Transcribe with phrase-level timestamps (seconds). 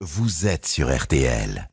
[0.00, 1.68] Vous êtes sur RTL.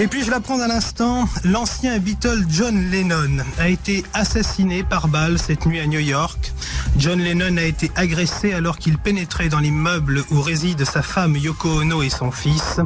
[0.00, 5.38] Et puis je l'apprends à l'instant, l'ancien Beatle John Lennon a été assassiné par balle
[5.38, 6.54] cette nuit à New York.
[6.96, 11.82] John Lennon a été agressé alors qu'il pénétrait dans l'immeuble où réside sa femme Yoko
[11.82, 12.80] Ono et son fils.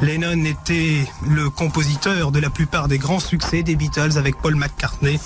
[0.00, 5.20] Lennon était le compositeur de la plupart des grands succès des Beatles avec Paul McCartney.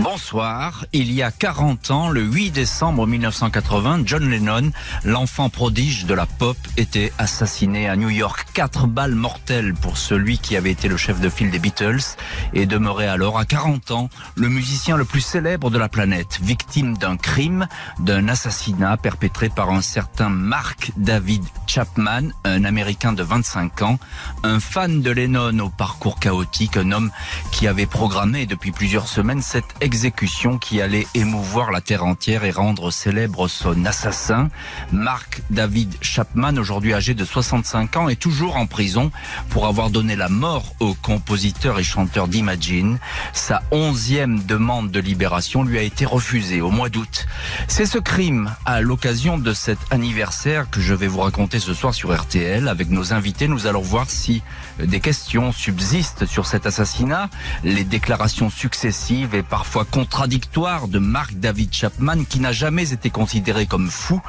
[0.00, 0.84] Bonsoir.
[0.92, 4.72] Il y a 40 ans, le 8 décembre 1980, John Lennon,
[5.04, 8.48] l'enfant prodige de la pop, était assassiné à New York.
[8.54, 12.16] Quatre balles mortelles pour celui qui avait été le chef de file des Beatles
[12.54, 16.96] et demeurait alors à 40 ans le musicien le plus célèbre de la planète, victime
[16.98, 17.68] d'un crime,
[18.00, 23.98] d'un assassinat perpétré par un certain Mark David Chapman, un Américain de 25 ans,
[24.42, 27.12] un fan de Lennon au parcours chaotique, un homme
[27.52, 32.50] qui avait programmé depuis plusieurs semaines cette exécution qui allait émouvoir la terre entière et
[32.50, 34.48] rendre célèbre son assassin.
[34.92, 39.12] Mark David Chapman, aujourd'hui âgé de 65 ans, est toujours en prison
[39.50, 42.98] pour avoir donné la mort au compositeur et chanteur d'Imagine.
[43.34, 47.26] Sa onzième demande de libération lui a été refusée au mois d'août.
[47.68, 51.92] C'est ce crime, à l'occasion de cet anniversaire, que je vais vous raconter ce soir
[51.92, 52.68] sur RTL.
[52.68, 54.42] Avec nos invités, nous allons voir si
[54.78, 57.28] des questions subsistent sur cet assassinat,
[57.64, 63.66] les déclarations successives et parfois contradictoires de Mark David Chapman, qui n'a jamais été considéré
[63.66, 64.20] comme fou,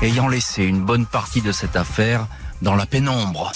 [0.00, 2.26] ayant laissé une bonne partie de cette affaire
[2.62, 3.52] dans la pénombre.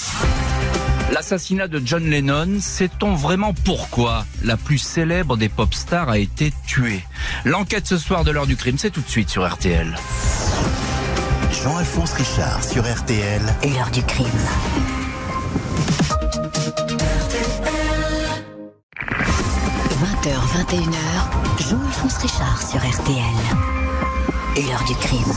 [1.12, 6.52] L'assassinat de John Lennon, sait-on vraiment pourquoi la plus célèbre des pop stars a été
[6.66, 7.02] tuée?
[7.44, 9.97] L'enquête ce soir de l'heure du crime, c'est tout de suite sur RTL.
[11.64, 13.42] Jean-Alphonse Richard sur RTL.
[13.62, 14.27] Et l'heure du crime.
[20.20, 20.32] 20h,
[20.68, 23.22] 21h, Jean-Alphonse Richard sur RTL.
[24.56, 25.32] Et l'heure du crime.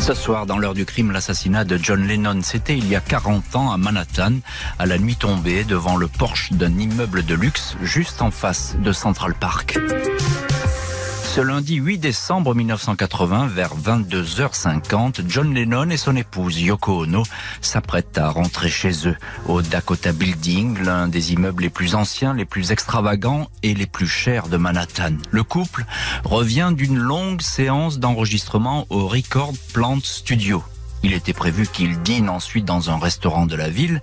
[0.00, 3.54] Ce soir, dans l'heure du crime, l'assassinat de John Lennon, c'était il y a 40
[3.54, 4.32] ans à Manhattan,
[4.80, 8.92] à la nuit tombée, devant le porche d'un immeuble de luxe, juste en face de
[8.92, 9.78] Central Park.
[11.36, 17.24] Ce lundi 8 décembre 1980, vers 22h50, John Lennon et son épouse Yoko Ono
[17.60, 19.16] s'apprêtent à rentrer chez eux
[19.46, 24.06] au Dakota Building, l'un des immeubles les plus anciens, les plus extravagants et les plus
[24.06, 25.12] chers de Manhattan.
[25.30, 25.84] Le couple
[26.24, 30.64] revient d'une longue séance d'enregistrement au Record Plant Studio.
[31.02, 34.00] Il était prévu qu'il dîne ensuite dans un restaurant de la ville,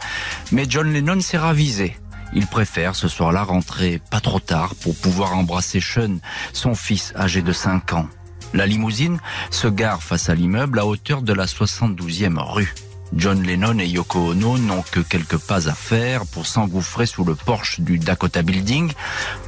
[0.51, 1.97] mais John Lennon s'est ravisé.
[2.35, 6.17] Il préfère ce soir-là rentrer pas trop tard pour pouvoir embrasser Sean,
[6.51, 8.07] son fils âgé de 5 ans.
[8.53, 12.73] La limousine se gare face à l'immeuble à hauteur de la 72e rue.
[13.15, 17.35] John Lennon et Yoko Ono n'ont que quelques pas à faire pour s'engouffrer sous le
[17.35, 18.91] porche du Dakota Building,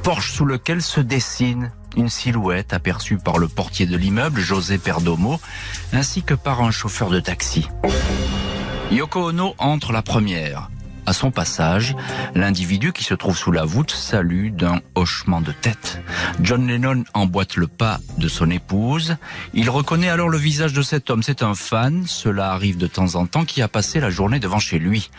[0.02, 5.40] porche sous lequel se dessine une silhouette aperçue par le portier de l'immeuble, José Perdomo,
[5.92, 7.68] ainsi que par un chauffeur de taxi.
[8.92, 10.68] Yoko Ono entre la première.
[11.06, 11.94] À son passage,
[12.34, 16.00] l'individu qui se trouve sous la voûte salue d'un hochement de tête.
[16.40, 19.16] John Lennon emboîte le pas de son épouse.
[19.54, 21.22] Il reconnaît alors le visage de cet homme.
[21.22, 24.58] C'est un fan, cela arrive de temps en temps, qui a passé la journée devant
[24.58, 25.10] chez lui.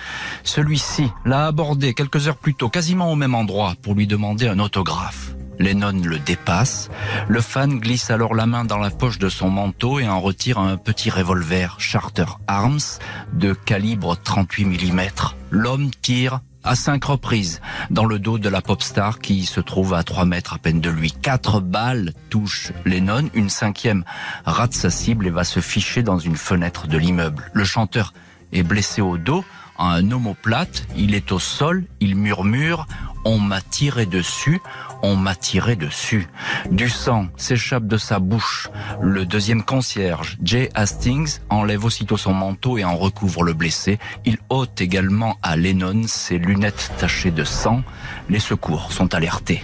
[0.43, 4.59] Celui-ci l'a abordé quelques heures plus tôt, quasiment au même endroit, pour lui demander un
[4.59, 5.36] autographe.
[5.59, 6.89] Lennon le dépasse.
[7.27, 10.59] Le fan glisse alors la main dans la poche de son manteau et en retire
[10.59, 12.99] un petit revolver Charter Arms
[13.33, 15.01] de calibre 38 mm.
[15.49, 19.93] L'homme tire à cinq reprises dans le dos de la pop star qui se trouve
[19.93, 21.11] à trois mètres à peine de lui.
[21.11, 24.03] Quatre balles touchent Lennon, une cinquième
[24.45, 27.49] rate sa cible et va se ficher dans une fenêtre de l'immeuble.
[27.53, 28.13] Le chanteur
[28.51, 29.45] est blessé au dos,
[29.77, 32.85] en un omoplate, il est au sol, il murmure
[33.27, 34.61] on m'a tiré dessus,
[35.01, 36.27] on m'a tiré dessus.
[36.71, 38.69] Du sang s'échappe de sa bouche.
[39.01, 43.99] Le deuxième concierge, Jay Hastings, enlève aussitôt son manteau et en recouvre le blessé.
[44.25, 47.83] Il ôte également à Lennon ses lunettes tachées de sang.
[48.29, 49.63] Les secours sont alertés.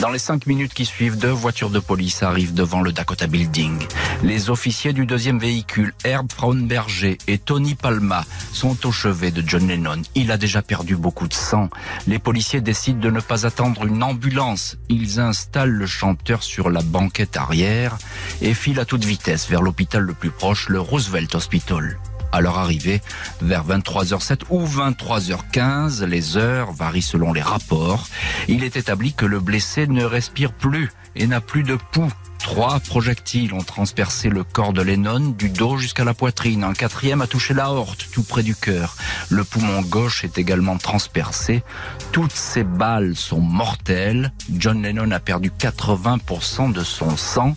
[0.00, 3.86] Dans les cinq minutes qui suivent, deux voitures de police arrivent devant le Dakota Building.
[4.22, 9.66] Les officiers du deuxième véhicule, Herb Frauenberger et Tony Palma, sont au chevet de John
[9.66, 10.02] Lennon.
[10.14, 11.70] Il a déjà perdu beaucoup de sang.
[12.06, 14.76] Les policiers décident de ne pas attendre une ambulance.
[14.90, 17.96] Ils installent le chanteur sur la banquette arrière
[18.42, 21.98] et filent à toute vitesse vers l'hôpital le plus proche, le Roosevelt Hospital
[22.36, 23.00] à leur arrivée
[23.40, 26.04] vers 23h07 ou 23h15.
[26.04, 28.06] Les heures varient selon les rapports.
[28.46, 32.12] Il est établi que le blessé ne respire plus et n'a plus de pouls.
[32.38, 36.62] Trois projectiles ont transpercé le corps de Lennon du dos jusqu'à la poitrine.
[36.62, 38.94] Un quatrième a touché la horte, tout près du cœur.
[39.30, 41.64] Le poumon gauche est également transpercé.
[42.12, 44.32] Toutes ces balles sont mortelles.
[44.52, 47.56] John Lennon a perdu 80% de son sang.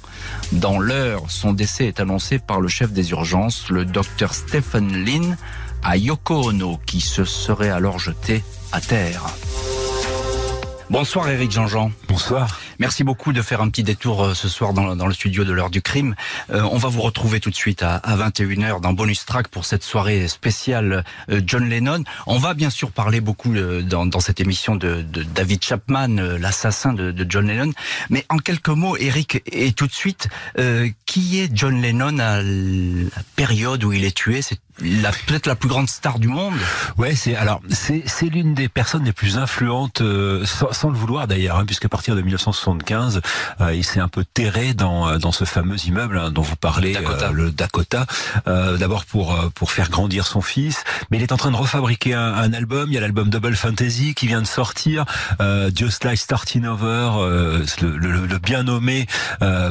[0.53, 5.37] Dans l'heure, son décès est annoncé par le chef des urgences, le docteur Stephen Lynn,
[5.83, 9.23] à Yoko Ono, qui se serait alors jeté à terre.
[10.89, 11.91] Bonsoir Eric Jean-Jean.
[12.07, 12.59] Bonsoir.
[12.79, 15.53] Merci beaucoup de faire un petit détour euh, ce soir dans, dans le studio de
[15.53, 16.15] l'heure du crime.
[16.49, 19.65] Euh, on va vous retrouver tout de suite à, à 21h dans Bonus Track pour
[19.65, 22.03] cette soirée spéciale euh, John Lennon.
[22.25, 26.17] On va bien sûr parler beaucoup euh, dans, dans, cette émission de, de David Chapman,
[26.17, 27.71] euh, l'assassin de, de, John Lennon.
[28.09, 30.27] Mais en quelques mots, Eric, et tout de suite,
[31.05, 34.41] qui est John Lennon à la période où il est tué?
[34.41, 36.55] C'est peut-être la plus grande star du monde.
[36.97, 40.01] Ouais, c'est alors c'est c'est l'une des personnes les plus influentes
[40.45, 43.21] sans, sans, le vouloir d'ailleurs, hein, puisqu'à partir de 1960 75,
[43.61, 46.55] euh, il s'est un peu terré dans euh, dans ce fameux immeuble hein, dont vous
[46.55, 47.29] parlez, Dakota.
[47.29, 48.05] Euh, le Dakota.
[48.47, 52.13] Euh, D'abord pour pour faire grandir son fils, mais il est en train de refabriquer
[52.13, 52.89] un, un album.
[52.89, 55.05] Il y a l'album Double Fantasy qui vient de sortir.
[55.41, 59.07] Euh, Just Like Starting Over, le, le, le, bien nommé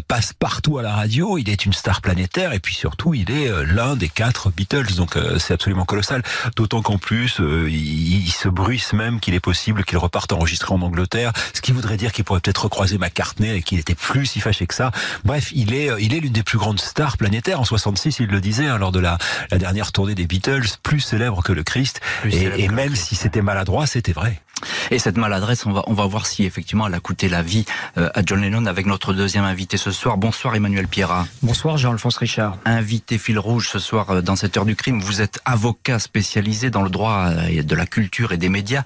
[0.08, 1.38] passe partout à la radio.
[1.38, 4.97] Il est une star planétaire et puis surtout il est l'un des quatre Beatles.
[4.98, 6.22] Donc c'est absolument colossal.
[6.56, 10.82] D'autant qu'en plus il, il, se bruisse même qu'il est possible qu'il reparte enregistrer en
[10.82, 14.40] Angleterre, ce qui voudrait dire qu'il pourrait peut-être recroiser McCartney et qu'il était plus si
[14.40, 14.90] fâché que ça.
[15.24, 17.60] Bref, il est, il est l'une des plus grandes stars planétaires.
[17.60, 19.18] En 66, il le disait hein, lors de la,
[19.50, 22.00] la dernière tournée des Beatles, plus célèbre que le Christ.
[22.20, 24.40] Plus et, et même si c'était maladroit, c'était vrai.
[24.90, 27.64] Et cette maladresse, on va, on va voir si effectivement elle a coûté la vie
[27.96, 30.16] euh, à John Lennon avec notre deuxième invité ce soir.
[30.16, 31.26] Bonsoir Emmanuel Pierra.
[31.42, 32.56] Bonsoir Jean-Alphonse Richard.
[32.64, 35.00] Invité fil rouge ce soir euh, dans cette heure du crime.
[35.00, 38.84] Vous êtes avocat spécialisé dans le droit euh, de la culture et des médias.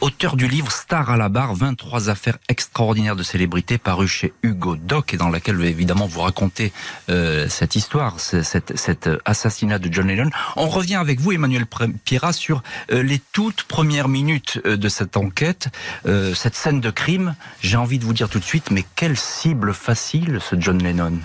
[0.00, 4.76] Auteur du livre Star à la barre, 23 affaires extraordinaires de célébrités paru chez Hugo
[4.76, 6.72] Doc et dans laquelle évidemment vous racontez
[7.06, 10.30] cette histoire, cette, cet assassinat de John Lennon.
[10.56, 11.66] On revient avec vous Emmanuel
[12.04, 15.68] Pierra sur les toutes premières minutes de cette enquête,
[16.06, 19.16] euh, cette scène de crime, j'ai envie de vous dire tout de suite, mais quelle
[19.16, 21.18] cible facile ce John Lennon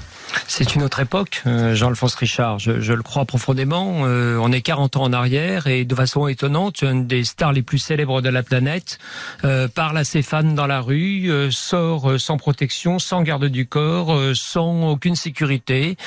[0.47, 4.01] c'est une autre époque, euh, Jean-Alphonse Richard, je, je, le crois profondément.
[4.05, 7.61] Euh, on est 40 ans en arrière et de façon étonnante, une des stars les
[7.61, 8.99] plus célèbres de la planète
[9.43, 13.45] euh, parle à ses fans dans la rue, euh, sort euh, sans protection, sans garde
[13.45, 15.97] du corps, sans aucune sécurité.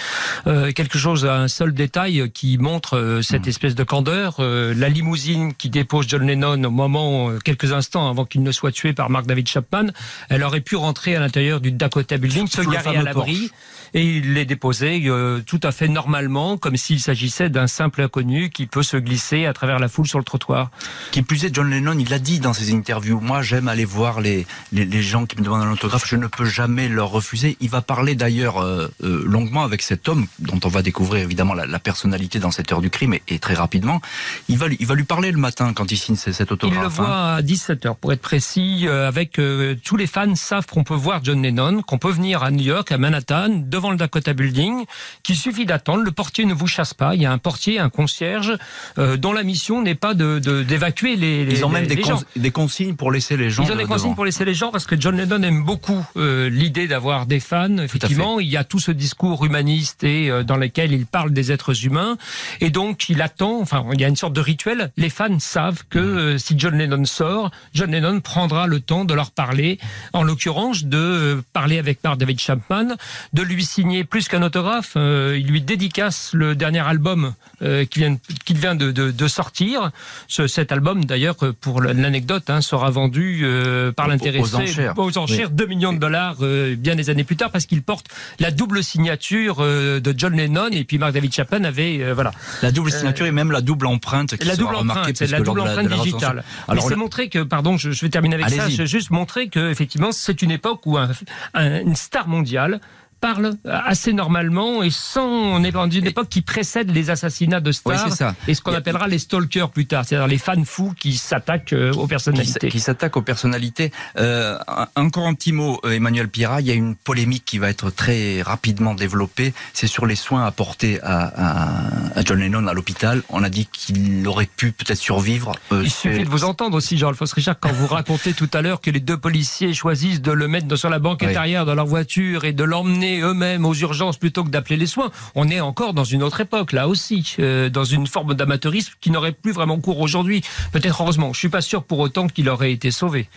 [0.45, 4.37] quelque chose, un seul détail qui montre cette espèce de candeur.
[4.41, 8.93] la limousine qui dépose John Lennon au moment, quelques instants avant qu'il ne soit tué
[8.93, 9.87] par Mark David Chapman,
[10.29, 13.51] elle aurait pu rentrer à l'intérieur du Dakota Building, se garer à l'abri
[13.97, 18.51] et il l'est déposé euh, tout à fait normalement, comme s'il s'agissait d'un simple inconnu
[18.51, 20.71] qui peut se glisser à travers la foule sur le trottoir.
[21.13, 23.21] Qui plus est, John Lennon, il l'a dit dans ses interviews.
[23.21, 26.07] Moi, j'aime aller voir les, les, les, gens qui me demandent un autographe.
[26.07, 27.57] Je ne peux jamais leur refuser.
[27.61, 31.55] Il va parler d'ailleurs euh, euh, longuement avec cet homme, dont on va découvrir évidemment
[31.55, 34.03] la, la personnalité dans cette heure du crime et, et, très rapidement.
[34.51, 36.79] Il va, il va lui parler le matin quand il signe cet autographe.
[36.79, 37.37] Il le voit hein.
[37.37, 39.41] à 17h, pour être précis, avec
[39.85, 42.93] tous les fans savent qu'on peut voir John Lennon, qu'on peut venir à New York,
[42.93, 44.85] à Manhattan, devant le Dakota Building,
[45.23, 46.03] qu'il suffit d'attendre.
[46.03, 47.15] Le portier ne vous chasse pas.
[47.15, 48.57] Il y a un portier, un concierge,
[48.99, 52.95] euh, dont la mission n'est pas de d'évacuer les, les, Ils ont même des, consignes
[52.95, 53.65] pour laisser les gens.
[53.65, 53.95] Ils ont des devant.
[53.95, 57.41] consignes pour laisser les gens parce que John Lennon aime beaucoup euh, l'idée d'avoir des
[57.41, 57.79] fans.
[57.79, 61.53] Effectivement, il y a tout ce discours humaniste et euh, dans lequel il parle des
[61.53, 62.17] êtres humains.
[62.61, 63.61] Et donc, il attend.
[63.61, 64.93] Enfin, il y a une sorte de rituel.
[64.97, 66.39] Les fans savent que mmh.
[66.39, 69.79] si John Lennon sort, John Lennon prendra le temps de leur parler.
[70.13, 72.97] En l'occurrence, de parler avec Mark David Chapman,
[73.33, 74.95] de lui signer plus qu'un autographe.
[74.97, 79.91] Euh, il lui dédicace le dernier album euh, qui vient, de, de, de sortir.
[80.29, 85.19] Ce, cet album, d'ailleurs, pour l'anecdote, hein, sera vendu euh, par l'intéressé aux enchères, aux
[85.19, 85.57] enchères oui.
[85.57, 86.37] 2 millions de dollars
[86.79, 88.07] bien des années plus tard parce qu'il porte
[88.39, 92.91] la double signature de John Lennon et puis Mark David Chapman avait voilà la double
[92.91, 96.45] signature et même la double empreinte qui la double empreinte c'est la double empreinte digitale
[96.69, 99.49] alors c'est montrer que pardon je, je, vais terminer avec ça je vais juste montrer
[99.49, 101.11] que effectivement c'est une époque où un,
[101.55, 102.81] un, une star mondiale
[103.21, 107.73] parle assez normalement et sans on est dans une époque qui précède les assassinats de
[107.73, 108.35] stars oui, ça.
[108.47, 112.07] et ce qu'on appellera les stalkers plus tard, c'est-à-dire les fans fous qui s'attaquent aux
[112.07, 112.69] personnalités.
[112.69, 113.93] Qui, s'attaquent aux personnalités.
[114.19, 114.59] Euh,
[114.95, 118.43] encore un petit mot, Emmanuel Pira, il y a une polémique qui va être très
[118.43, 123.23] rapidement développée, c'est sur les soins apportés à, à, à John Lennon à l'hôpital.
[123.29, 125.53] On a dit qu'il aurait pu peut-être survivre.
[125.73, 128.81] Euh, il suffit de vous entendre aussi, Jean-Alphonse Richard, quand vous racontez tout à l'heure
[128.81, 131.37] que les deux policiers choisissent de le mettre sur la banquette oui.
[131.37, 135.11] arrière de leur voiture et de l'emmener eux-mêmes aux urgences plutôt que d'appeler les soins.
[135.35, 139.11] On est encore dans une autre époque, là aussi, euh, dans une forme d'amateurisme qui
[139.11, 140.43] n'aurait plus vraiment cours aujourd'hui.
[140.73, 141.33] Peut-être heureusement.
[141.33, 143.29] Je suis pas sûr pour autant qu'il aurait été sauvé.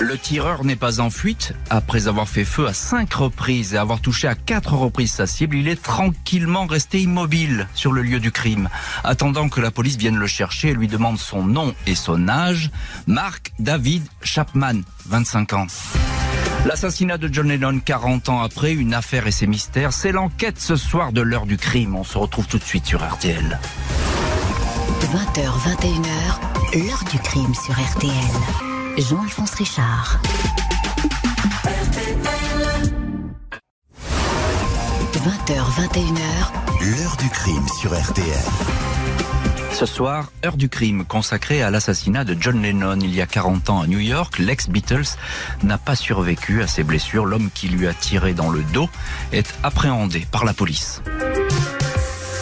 [0.00, 1.54] Le tireur n'est pas en fuite.
[1.70, 5.56] Après avoir fait feu à cinq reprises et avoir touché à quatre reprises sa cible,
[5.56, 8.68] il est tranquillement resté immobile sur le lieu du crime,
[9.04, 12.70] attendant que la police vienne le chercher et lui demande son nom et son âge.
[13.06, 15.66] Mark David Chapman, 25 ans.
[16.66, 20.76] L'assassinat de John Lennon 40 ans après, une affaire et ses mystères, c'est l'enquête ce
[20.76, 21.94] soir de l'heure du crime.
[21.94, 23.58] On se retrouve tout de suite sur RTL.
[25.00, 28.12] 20h, 21h, l'heure du crime sur RTL.
[28.98, 30.20] Jean-Alphonse Richard.
[35.24, 38.83] 20h, 21h, L'heure du crime sur RTL.
[39.74, 43.70] Ce soir, heure du crime consacrée à l'assassinat de John Lennon il y a 40
[43.70, 44.38] ans à New York.
[44.38, 45.18] L'ex-Beatles
[45.64, 47.26] n'a pas survécu à ses blessures.
[47.26, 48.88] L'homme qui lui a tiré dans le dos
[49.32, 51.02] est appréhendé par la police.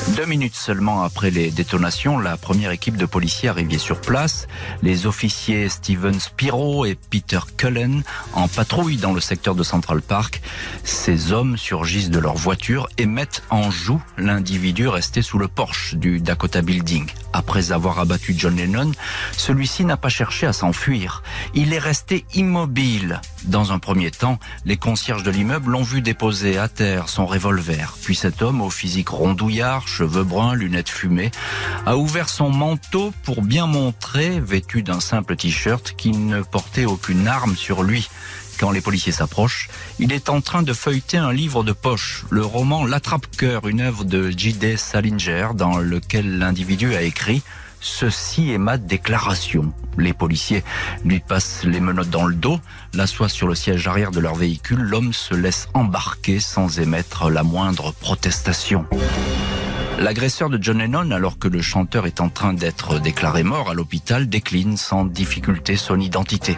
[0.09, 4.47] Deux minutes seulement après les détonations, la première équipe de policiers arrivait sur place.
[4.83, 8.03] Les officiers Steven Spiro et Peter Cullen
[8.35, 10.43] en patrouille dans le secteur de Central Park.
[10.85, 15.95] Ces hommes surgissent de leur voiture et mettent en joue l'individu resté sous le porche
[15.95, 17.09] du Dakota Building.
[17.33, 18.93] Après avoir abattu John Lennon,
[19.37, 21.23] celui-ci n'a pas cherché à s'enfuir.
[21.55, 23.21] Il est resté immobile.
[23.45, 27.97] Dans un premier temps, les concierges de l'immeuble l'ont vu déposer à terre son revolver.
[28.03, 31.31] Puis cet homme, au physique rondouillard, cheveux bruns, lunettes fumées,
[31.85, 37.29] a ouvert son manteau pour bien montrer, vêtu d'un simple t-shirt, qu'il ne portait aucune
[37.29, 38.09] arme sur lui.
[38.59, 39.69] Quand les policiers s'approchent,
[39.99, 44.05] il est en train de feuilleter un livre de poche, le roman L'attrape-cœur, une œuvre
[44.05, 44.77] de J.D.
[44.77, 47.43] Salinger, dans lequel l'individu a écrit
[47.81, 49.73] Ceci est ma déclaration.
[49.99, 50.63] Les policiers
[51.05, 52.61] lui passent les menottes dans le dos,
[52.95, 54.81] l'assoient sur le siège arrière de leur véhicule.
[54.81, 58.87] L'homme se laisse embarquer sans émettre la moindre protestation.
[59.99, 63.75] L'agresseur de John Lennon, alors que le chanteur est en train d'être déclaré mort à
[63.75, 66.57] l'hôpital, décline sans difficulté son identité.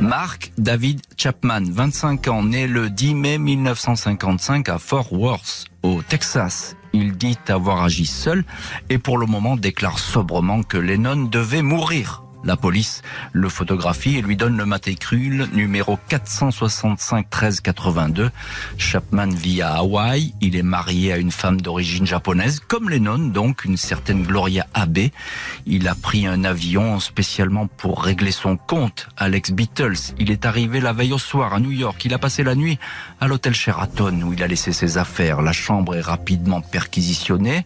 [0.00, 6.76] Mark David Chapman, 25 ans, né le 10 mai 1955 à Fort Worth, au Texas.
[6.92, 8.44] Il dit avoir agi seul
[8.88, 12.23] et pour le moment déclare sobrement que Lennon devait mourir.
[12.44, 18.30] La police le photographie et lui donne le matricule numéro 465 13 82.
[18.76, 20.34] Chapman vit à Hawaï.
[20.40, 25.08] Il est marié à une femme d'origine japonaise, comme Lennon, donc une certaine Gloria Abe.
[25.66, 30.14] Il a pris un avion spécialement pour régler son compte à l'ex-Beatles.
[30.18, 32.04] Il est arrivé la veille au soir à New York.
[32.04, 32.78] Il a passé la nuit
[33.20, 35.42] à l'hôtel Sheraton où il a laissé ses affaires.
[35.42, 37.64] La chambre est rapidement perquisitionnée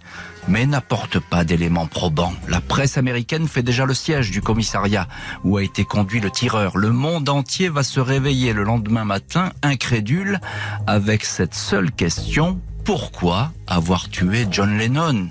[0.49, 2.33] mais n'apporte pas d'éléments probants.
[2.49, 5.07] La presse américaine fait déjà le siège du commissariat
[5.45, 6.77] où a été conduit le tireur.
[6.77, 10.41] Le monde entier va se réveiller le lendemain matin, incrédule,
[10.87, 15.29] avec cette seule question, pourquoi avoir tué John Lennon?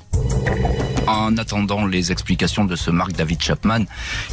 [1.08, 3.86] En attendant les explications de ce Mark David Chapman,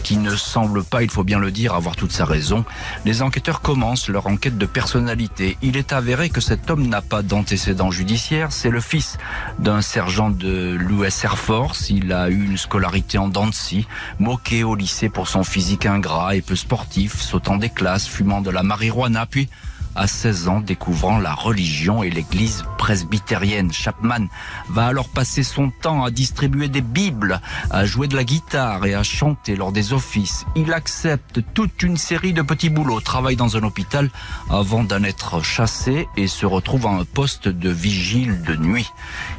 [0.02, 2.64] qui ne semble pas, il faut bien le dire, avoir toute sa raison,
[3.04, 5.56] les enquêteurs commencent leur enquête de personnalité.
[5.62, 9.18] Il est avéré que cet homme n'a pas d'antécédent judiciaire, c'est le fils
[9.58, 13.86] d'un sergent de l'US Air Force, il a eu une scolarité en scie,
[14.18, 18.50] moqué au lycée pour son physique ingrat et peu sportif, sautant des classes, fumant de
[18.50, 19.48] la marijuana, puis
[19.94, 23.72] à 16 ans, découvrant la religion et l'église presbytérienne.
[23.72, 24.26] Chapman
[24.68, 28.94] va alors passer son temps à distribuer des bibles, à jouer de la guitare et
[28.94, 30.44] à chanter lors des offices.
[30.56, 34.10] Il accepte toute une série de petits boulots, travaille dans un hôpital
[34.50, 38.90] avant d'en être chassé et se retrouve à un poste de vigile de nuit.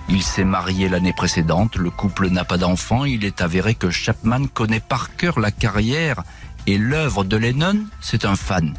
[0.09, 4.47] Il s'est marié l'année précédente, le couple n'a pas d'enfant, il est avéré que Chapman
[4.47, 6.23] connaît par cœur la carrière
[6.67, 8.73] et l'œuvre de Lennon, c'est un fan.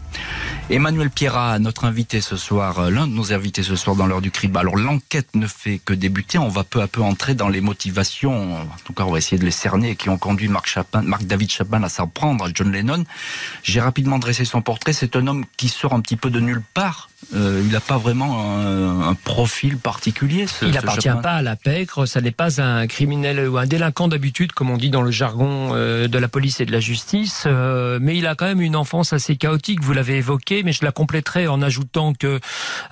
[0.69, 4.21] Emmanuel Pierrat, notre invité ce soir, euh, l'un de nos invités ce soir dans l'heure
[4.21, 4.57] du crime.
[4.57, 8.57] Alors l'enquête ne fait que débuter, on va peu à peu entrer dans les motivations,
[8.57, 11.25] en tout cas on va essayer de les cerner, qui ont conduit Mark, Chapin, Mark
[11.25, 13.05] David Chapman à s'en prendre à John Lennon.
[13.62, 16.62] J'ai rapidement dressé son portrait, c'est un homme qui sort un petit peu de nulle
[16.75, 20.47] part, euh, il n'a pas vraiment un, un, profil particulier.
[20.47, 24.07] Ce, il n'appartient pas à la pègre, ça n'est pas un criminel ou un délinquant
[24.07, 27.45] d'habitude, comme on dit dans le jargon euh, de la police et de la justice,
[27.47, 30.85] euh, mais il a quand même une enfance assez chaotique, vous l'avez évoqué, mais je
[30.85, 32.40] la compléterai en ajoutant que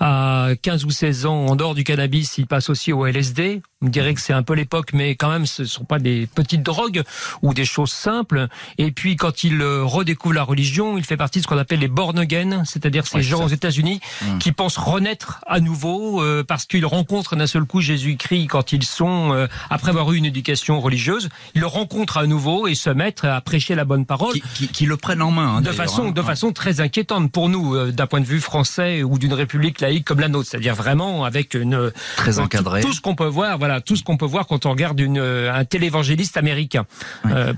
[0.01, 3.63] à 15 ou 16 ans, en dehors du cannabis, il passe aussi au LSD.
[3.85, 6.27] On dirait que c'est un peu l'époque, mais quand même, ce ne sont pas des
[6.27, 7.03] petites drogues
[7.43, 8.49] ou des choses simples.
[8.79, 11.89] Et puis, quand il redécouvre la religion, il fait partie de ce qu'on appelle les
[11.89, 14.39] born again, c'est-à-dire ces ouais, gens aux États-Unis mmh.
[14.39, 18.85] qui pensent renaître à nouveau euh, parce qu'ils rencontrent d'un seul coup Jésus-Christ quand ils
[18.85, 22.89] sont, euh, après avoir eu une éducation religieuse, ils le rencontrent à nouveau et se
[22.89, 24.33] mettent à prêcher la bonne parole.
[24.33, 25.57] Qui, qui, qui le prennent en main.
[25.57, 26.13] Hein, de façon, hein.
[26.13, 29.81] de façon très inquiétante pour nous, euh, d'un point de vue français ou d'une république
[29.81, 30.49] laïque comme la nôtre.
[30.49, 32.81] C'est-à-dire vraiment avec une très encadré.
[32.81, 35.01] Tout, tout ce qu'on peut voir, voilà tout ce qu'on peut voir quand on regarde
[35.01, 36.87] une, un télévangéliste américain,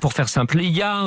[0.00, 0.60] pour faire simple.
[0.60, 1.04] Il y a,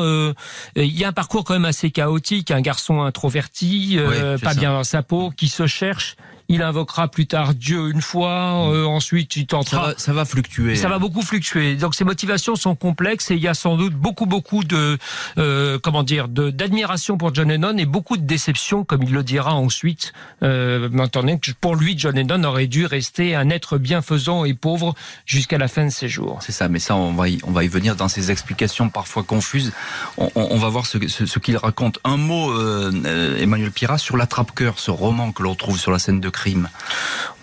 [0.76, 4.00] il y a un parcours quand même assez chaotique, un garçon introverti,
[4.42, 6.16] pas bien dans sa peau, qui se cherche
[6.50, 8.74] il invoquera plus tard Dieu une fois, mm.
[8.74, 9.94] euh, ensuite il tentera.
[9.98, 10.76] Ça va, fluctuer.
[10.76, 11.76] Ça va beaucoup fluctuer.
[11.76, 14.98] Donc ses motivations sont complexes et il y a sans doute beaucoup beaucoup de
[15.38, 19.24] euh, comment dire de d'admiration pour John Lennon et beaucoup de déception, comme il le
[19.24, 20.12] dira ensuite.
[20.42, 24.96] Euh, maintenant que pour lui, John Lennon aurait dû rester un être bienfaisant et pauvre
[25.26, 26.40] jusqu'à la fin de ses jours.
[26.42, 29.24] C'est ça, mais ça on va y, on va y venir dans ses explications parfois
[29.24, 29.72] confuses.
[30.18, 32.00] On, on, va voir ce, ce, ce qu'il raconte.
[32.04, 36.20] Un mot, euh, Emmanuel Pira, sur l'attrape-cœur, ce roman que l'on trouve sur la scène
[36.20, 36.70] de crime.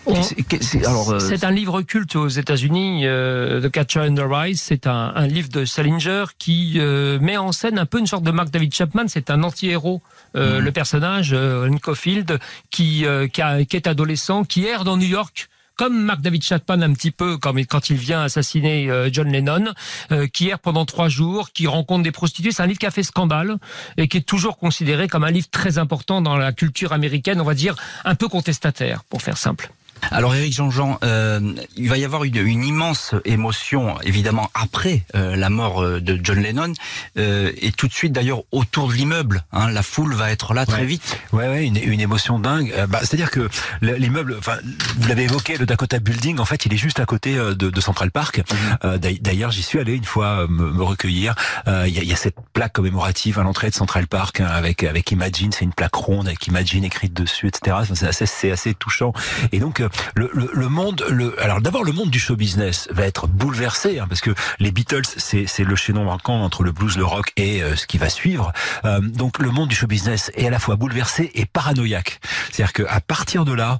[0.08, 4.56] Euh, c'est un livre culte aux États-Unis, euh, The Catcher in the Rye.
[4.56, 8.30] C'est un, livre de Salinger qui euh, met en scène un peu une sorte de
[8.30, 9.04] Mark David Chapman.
[9.08, 10.02] C'est un anti-héros,
[10.34, 10.58] mhm.
[10.58, 12.38] le personnage Lincofield,
[12.70, 16.92] qui, qui, qui, est adolescent, qui erre dans New York comme Mark David Chapman un
[16.92, 19.72] petit peu quand, quand il vient assassiner euh, John Lennon,
[20.10, 22.50] euh, qui erre pendant trois jours, qui rencontre des prostituées.
[22.50, 23.56] C'est un livre qui a fait scandale
[23.96, 27.44] et qui est toujours considéré comme un livre très important dans la culture américaine, on
[27.44, 29.70] va dire un peu contestataire, pour faire simple.
[30.10, 31.40] Alors Eric Jean-Jean, euh,
[31.76, 36.18] il va y avoir une, une immense émotion évidemment après euh, la mort euh, de
[36.22, 36.72] John Lennon
[37.18, 39.44] euh, et tout de suite d'ailleurs autour de l'immeuble.
[39.52, 41.18] Hein, la foule va être là très vite.
[41.32, 42.72] Ouais, ouais, une, une émotion dingue.
[42.76, 43.48] Euh, bah, C'est-à-dire que
[43.82, 44.56] l'immeuble, enfin,
[44.98, 47.80] vous l'avez évoqué, le Dakota Building, en fait, il est juste à côté de, de
[47.80, 48.42] Central Park.
[48.82, 48.98] Mhm.
[49.20, 51.34] d'ailleurs, j'y suis allé une fois me, me recueillir.
[51.66, 54.84] Il y a, y, a, cette plaque commémorative à l'entrée de Central Park hein, avec
[54.84, 57.76] avec Imagine, c'est une plaque ronde avec Imagine écrite dessus, etc.
[57.94, 59.12] C'est assez, c'est assez touchant.
[59.52, 59.80] Et donc
[60.14, 63.98] le, le, le, monde, le, alors d'abord le monde du show business va être bouleversé
[63.98, 67.32] hein, parce que les Beatles c'est c'est le chaînon manquant entre le blues, le rock
[67.36, 68.52] et euh, ce qui va suivre.
[68.84, 72.20] Euh, donc le monde du show business est à la fois bouleversé et paranoïaque.
[72.50, 73.78] C'est-à-dire qu'à partir de là,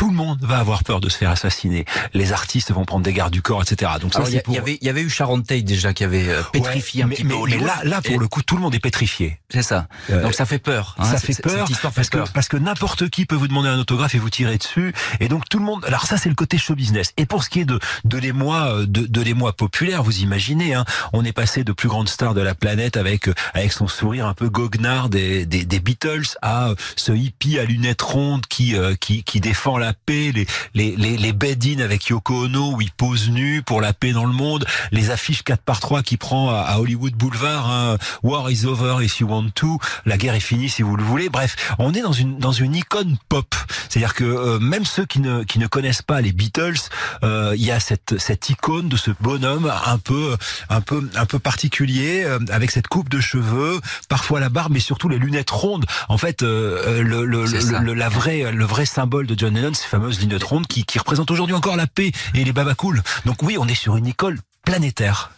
[0.00, 1.84] tout le monde va avoir peur de se faire assassiner.
[2.14, 3.92] Les artistes vont prendre des gardes du corps, etc.
[4.00, 6.40] Donc ça, il y, avait, il y avait eu Sharon Tate déjà qui avait euh,
[6.54, 9.40] pétrifié un petit peu Mais là, là pour le coup, tout le monde est pétrifié.
[9.50, 9.88] C'est ça.
[10.08, 10.96] Euh, Donc ça fait peur.
[10.98, 14.14] Hein, ça fait peur parce que parce que n'importe qui peut vous demander un autographe
[14.14, 14.94] et vous tirer dessus.
[15.20, 15.84] Et donc tout le monde.
[15.84, 17.12] Alors ça, c'est le côté show business.
[17.18, 20.72] Et pour ce qui est de de l'émoi euh, de, de l'émoi populaire, vous imaginez,
[20.72, 24.26] hein, on est passé de plus grandes stars de la planète avec avec son sourire
[24.26, 29.24] un peu goguenard des, des, des Beatles à ce hippie à lunettes rondes qui qui
[29.24, 33.28] qui défend la paix, les les, les, les bed avec Yoko Ono où il pose
[33.28, 36.78] nu pour la paix dans le monde, les affiches 4 par 3 qui prend à,
[36.78, 40.82] Hollywood Boulevard, hein, War is over if you want to, la guerre est finie si
[40.82, 41.28] vous le voulez.
[41.28, 43.54] Bref, on est dans une dans une icône pop.
[43.88, 46.78] C'est-à-dire que euh, même ceux qui ne qui ne connaissent pas les Beatles,
[47.22, 50.36] euh, il y a cette cette icône de ce bonhomme un peu
[50.68, 54.80] un peu un peu particulier euh, avec cette coupe de cheveux, parfois la barbe mais
[54.80, 55.84] surtout les lunettes rondes.
[56.08, 60.20] En fait, le, le, le, la vraie le vrai symbole de John Lennon, ces fameuses
[60.20, 63.02] lunettes rondes qui, qui représentent aujourd'hui encore la paix et les babacools.
[63.24, 65.30] Donc oui, on est sur une école planétaire.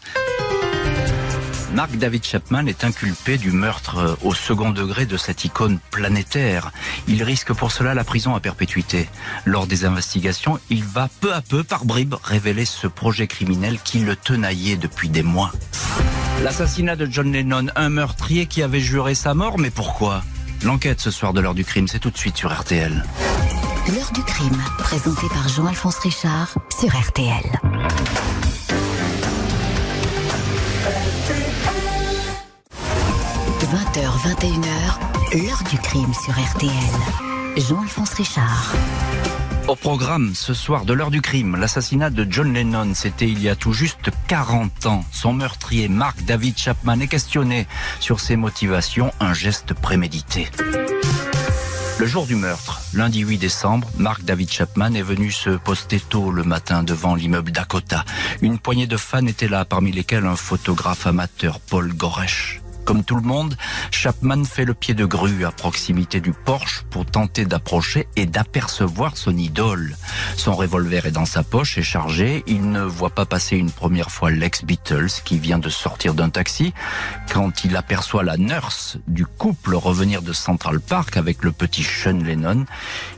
[1.74, 6.70] Mark David Chapman est inculpé du meurtre euh, au second degré de cette icône planétaire.
[7.08, 9.08] Il risque pour cela la prison à perpétuité.
[9.46, 14.00] Lors des investigations, il va peu à peu, par bribes, révéler ce projet criminel qui
[14.00, 15.50] le tenaillait depuis des mois.
[16.42, 20.22] L'assassinat de John Lennon, un meurtrier qui avait juré sa mort, mais pourquoi?
[20.64, 23.02] L'enquête ce soir de l'heure du crime, c'est tout de suite sur RTL.
[23.88, 27.42] L'heure du crime, présenté par Jean-Alphonse Richard sur RTL.
[33.60, 36.70] 20h, 21h, l'heure du crime sur RTL.
[37.56, 38.72] Jean-Alphonse Richard.
[39.66, 43.48] Au programme ce soir de l'heure du crime, l'assassinat de John Lennon, c'était il y
[43.48, 45.04] a tout juste 40 ans.
[45.10, 47.66] Son meurtrier, Mark David Chapman, est questionné
[47.98, 50.48] sur ses motivations, un geste prémédité.
[52.02, 56.32] Le jour du meurtre, lundi 8 décembre, Mark David Chapman est venu se poster tôt
[56.32, 58.04] le matin devant l'immeuble Dakota.
[58.40, 62.61] Une poignée de fans était là, parmi lesquels un photographe amateur, Paul Goresh.
[62.84, 63.56] Comme tout le monde,
[63.90, 69.16] Chapman fait le pied de grue à proximité du Porsche pour tenter d'approcher et d'apercevoir
[69.16, 69.96] son idole.
[70.36, 72.42] Son revolver est dans sa poche et chargé.
[72.46, 76.74] Il ne voit pas passer une première fois l'ex-Beatles qui vient de sortir d'un taxi.
[77.32, 82.18] Quand il aperçoit la nurse du couple revenir de Central Park avec le petit Sean
[82.18, 82.64] Lennon,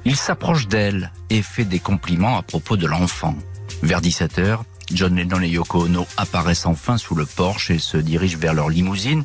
[0.05, 3.35] il s'approche d'elle et fait des compliments à propos de l'enfant.
[3.83, 4.59] Vers 17 h
[4.95, 8.69] John Lennon et Yoko Ono apparaissent enfin sous le Porsche et se dirigent vers leur
[8.69, 9.25] limousine.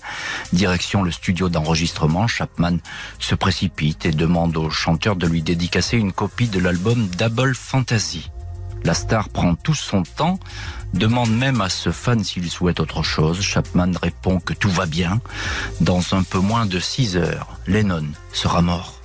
[0.52, 2.78] Direction le studio d'enregistrement, Chapman
[3.20, 8.32] se précipite et demande au chanteur de lui dédicacer une copie de l'album Double Fantasy.
[8.84, 10.40] La star prend tout son temps,
[10.94, 13.42] demande même à ce fan s'il souhaite autre chose.
[13.42, 15.22] Chapman répond que tout va bien.
[15.82, 19.02] Dans un peu moins de 6 heures, Lennon sera mort.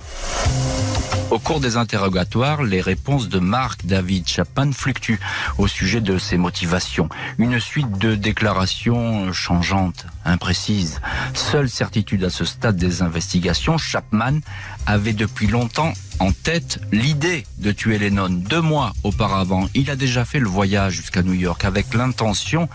[1.31, 5.19] Au cours des interrogatoires, les réponses de Mark David Chapman fluctuent
[5.57, 7.09] au sujet de ses motivations.
[7.39, 11.01] Une suite de déclarations changeantes, imprécises.
[11.33, 14.39] Seule certitude à ce stade des investigations, Chapman
[14.85, 18.29] avait depuis longtemps en tête l'idée de tuer Lennon.
[18.29, 22.69] Deux mois auparavant, il a déjà fait le voyage jusqu'à New York avec l'intention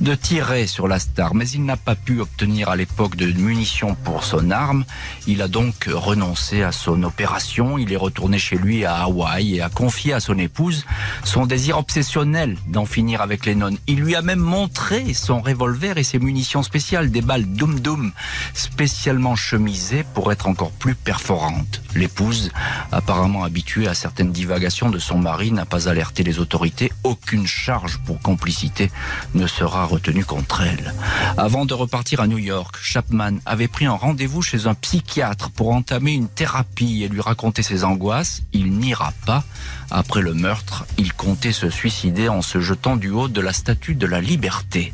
[0.00, 3.94] de tirer sur la star, mais il n'a pas pu obtenir à l'époque de munitions
[3.94, 4.84] pour son arme.
[5.26, 7.78] Il a donc renoncé à son opération.
[7.78, 10.84] Il est retourné chez lui à Hawaï et a confié à son épouse
[11.24, 13.76] son désir obsessionnel d'en finir avec Lennon.
[13.86, 18.12] Il lui a même montré son revolver et ses munitions spéciales, des balles Doom Doom,
[18.52, 21.80] spécialement chemisées pour être encore plus perforantes.
[21.94, 22.50] L'épouse
[22.90, 26.92] apparemment habituée à certaines divagations de son mari, n'a pas alerté les autorités.
[27.02, 28.90] Aucune charge pour complicité
[29.34, 30.92] ne sera retenue contre elle.
[31.38, 35.72] Avant de repartir à New York, Chapman avait pris un rendez-vous chez un psychiatre pour
[35.72, 38.42] entamer une thérapie et lui raconter ses angoisses.
[38.52, 39.44] Il n'ira pas.
[39.90, 43.94] Après le meurtre, il comptait se suicider en se jetant du haut de la statue
[43.94, 44.92] de la liberté.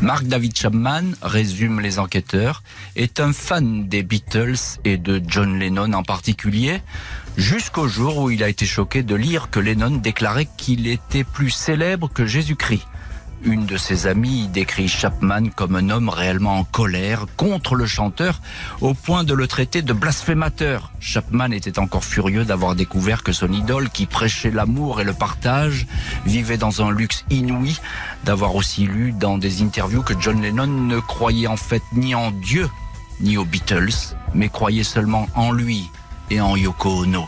[0.00, 2.62] Mark David Chapman, résume les enquêteurs,
[2.96, 6.82] est un fan des Beatles et de John Lennon en particulier,
[7.36, 11.50] jusqu'au jour où il a été choqué de lire que Lennon déclarait qu'il était plus
[11.50, 12.86] célèbre que Jésus-Christ.
[13.44, 18.40] Une de ses amies décrit Chapman comme un homme réellement en colère contre le chanteur
[18.80, 20.92] au point de le traiter de blasphémateur.
[21.00, 25.88] Chapman était encore furieux d'avoir découvert que son idole qui prêchait l'amour et le partage
[26.24, 27.80] vivait dans un luxe inouï,
[28.24, 32.30] d'avoir aussi lu dans des interviews que John Lennon ne croyait en fait ni en
[32.30, 32.68] Dieu
[33.20, 35.90] ni aux Beatles, mais croyait seulement en lui
[36.30, 37.26] et en Yoko Ono.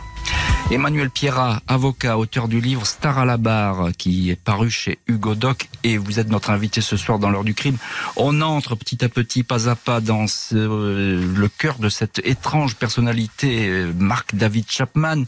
[0.70, 5.34] Emmanuel Pierrat, avocat, auteur du livre Star à la barre, qui est paru chez Hugo
[5.34, 7.76] Doc, et vous êtes notre invité ce soir dans l'heure du crime.
[8.16, 12.76] On entre petit à petit, pas à pas, dans euh, le cœur de cette étrange
[12.76, 15.24] personnalité, euh, Mark David Chapman.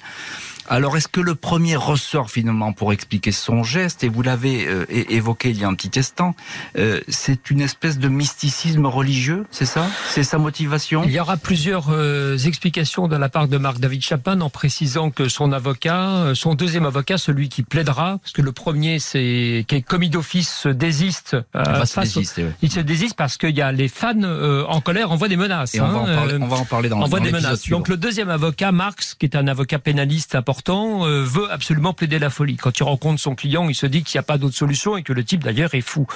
[0.68, 4.84] Alors, est-ce que le premier ressort finalement pour expliquer son geste, et vous l'avez euh,
[4.88, 6.34] évoqué il y a un petit instant,
[6.76, 9.86] euh, c'est une espèce de mysticisme religieux, c'est ça?
[10.08, 11.04] C'est sa motivation?
[11.04, 15.10] Il y aura plusieurs euh, explications de la part de Marc David Chapin en précisant
[15.10, 19.74] que son avocat, son deuxième avocat, celui qui plaidera, parce que le premier, c'est qui
[19.76, 21.36] est commis d'office, se désiste.
[22.62, 24.14] Il se désiste parce qu'il y a les fans
[24.68, 25.74] en colère envoient des menaces.
[25.74, 27.68] Et on, va en parler, on va en parler dans, des menaces.
[27.68, 32.18] Donc le deuxième avocat, Marx, qui est un avocat pénaliste important, euh, veut absolument plaider
[32.18, 32.56] la folie.
[32.56, 35.02] Quand il rencontre son client, il se dit qu'il n'y a pas d'autre solution et
[35.02, 36.06] que le type d'ailleurs est fou.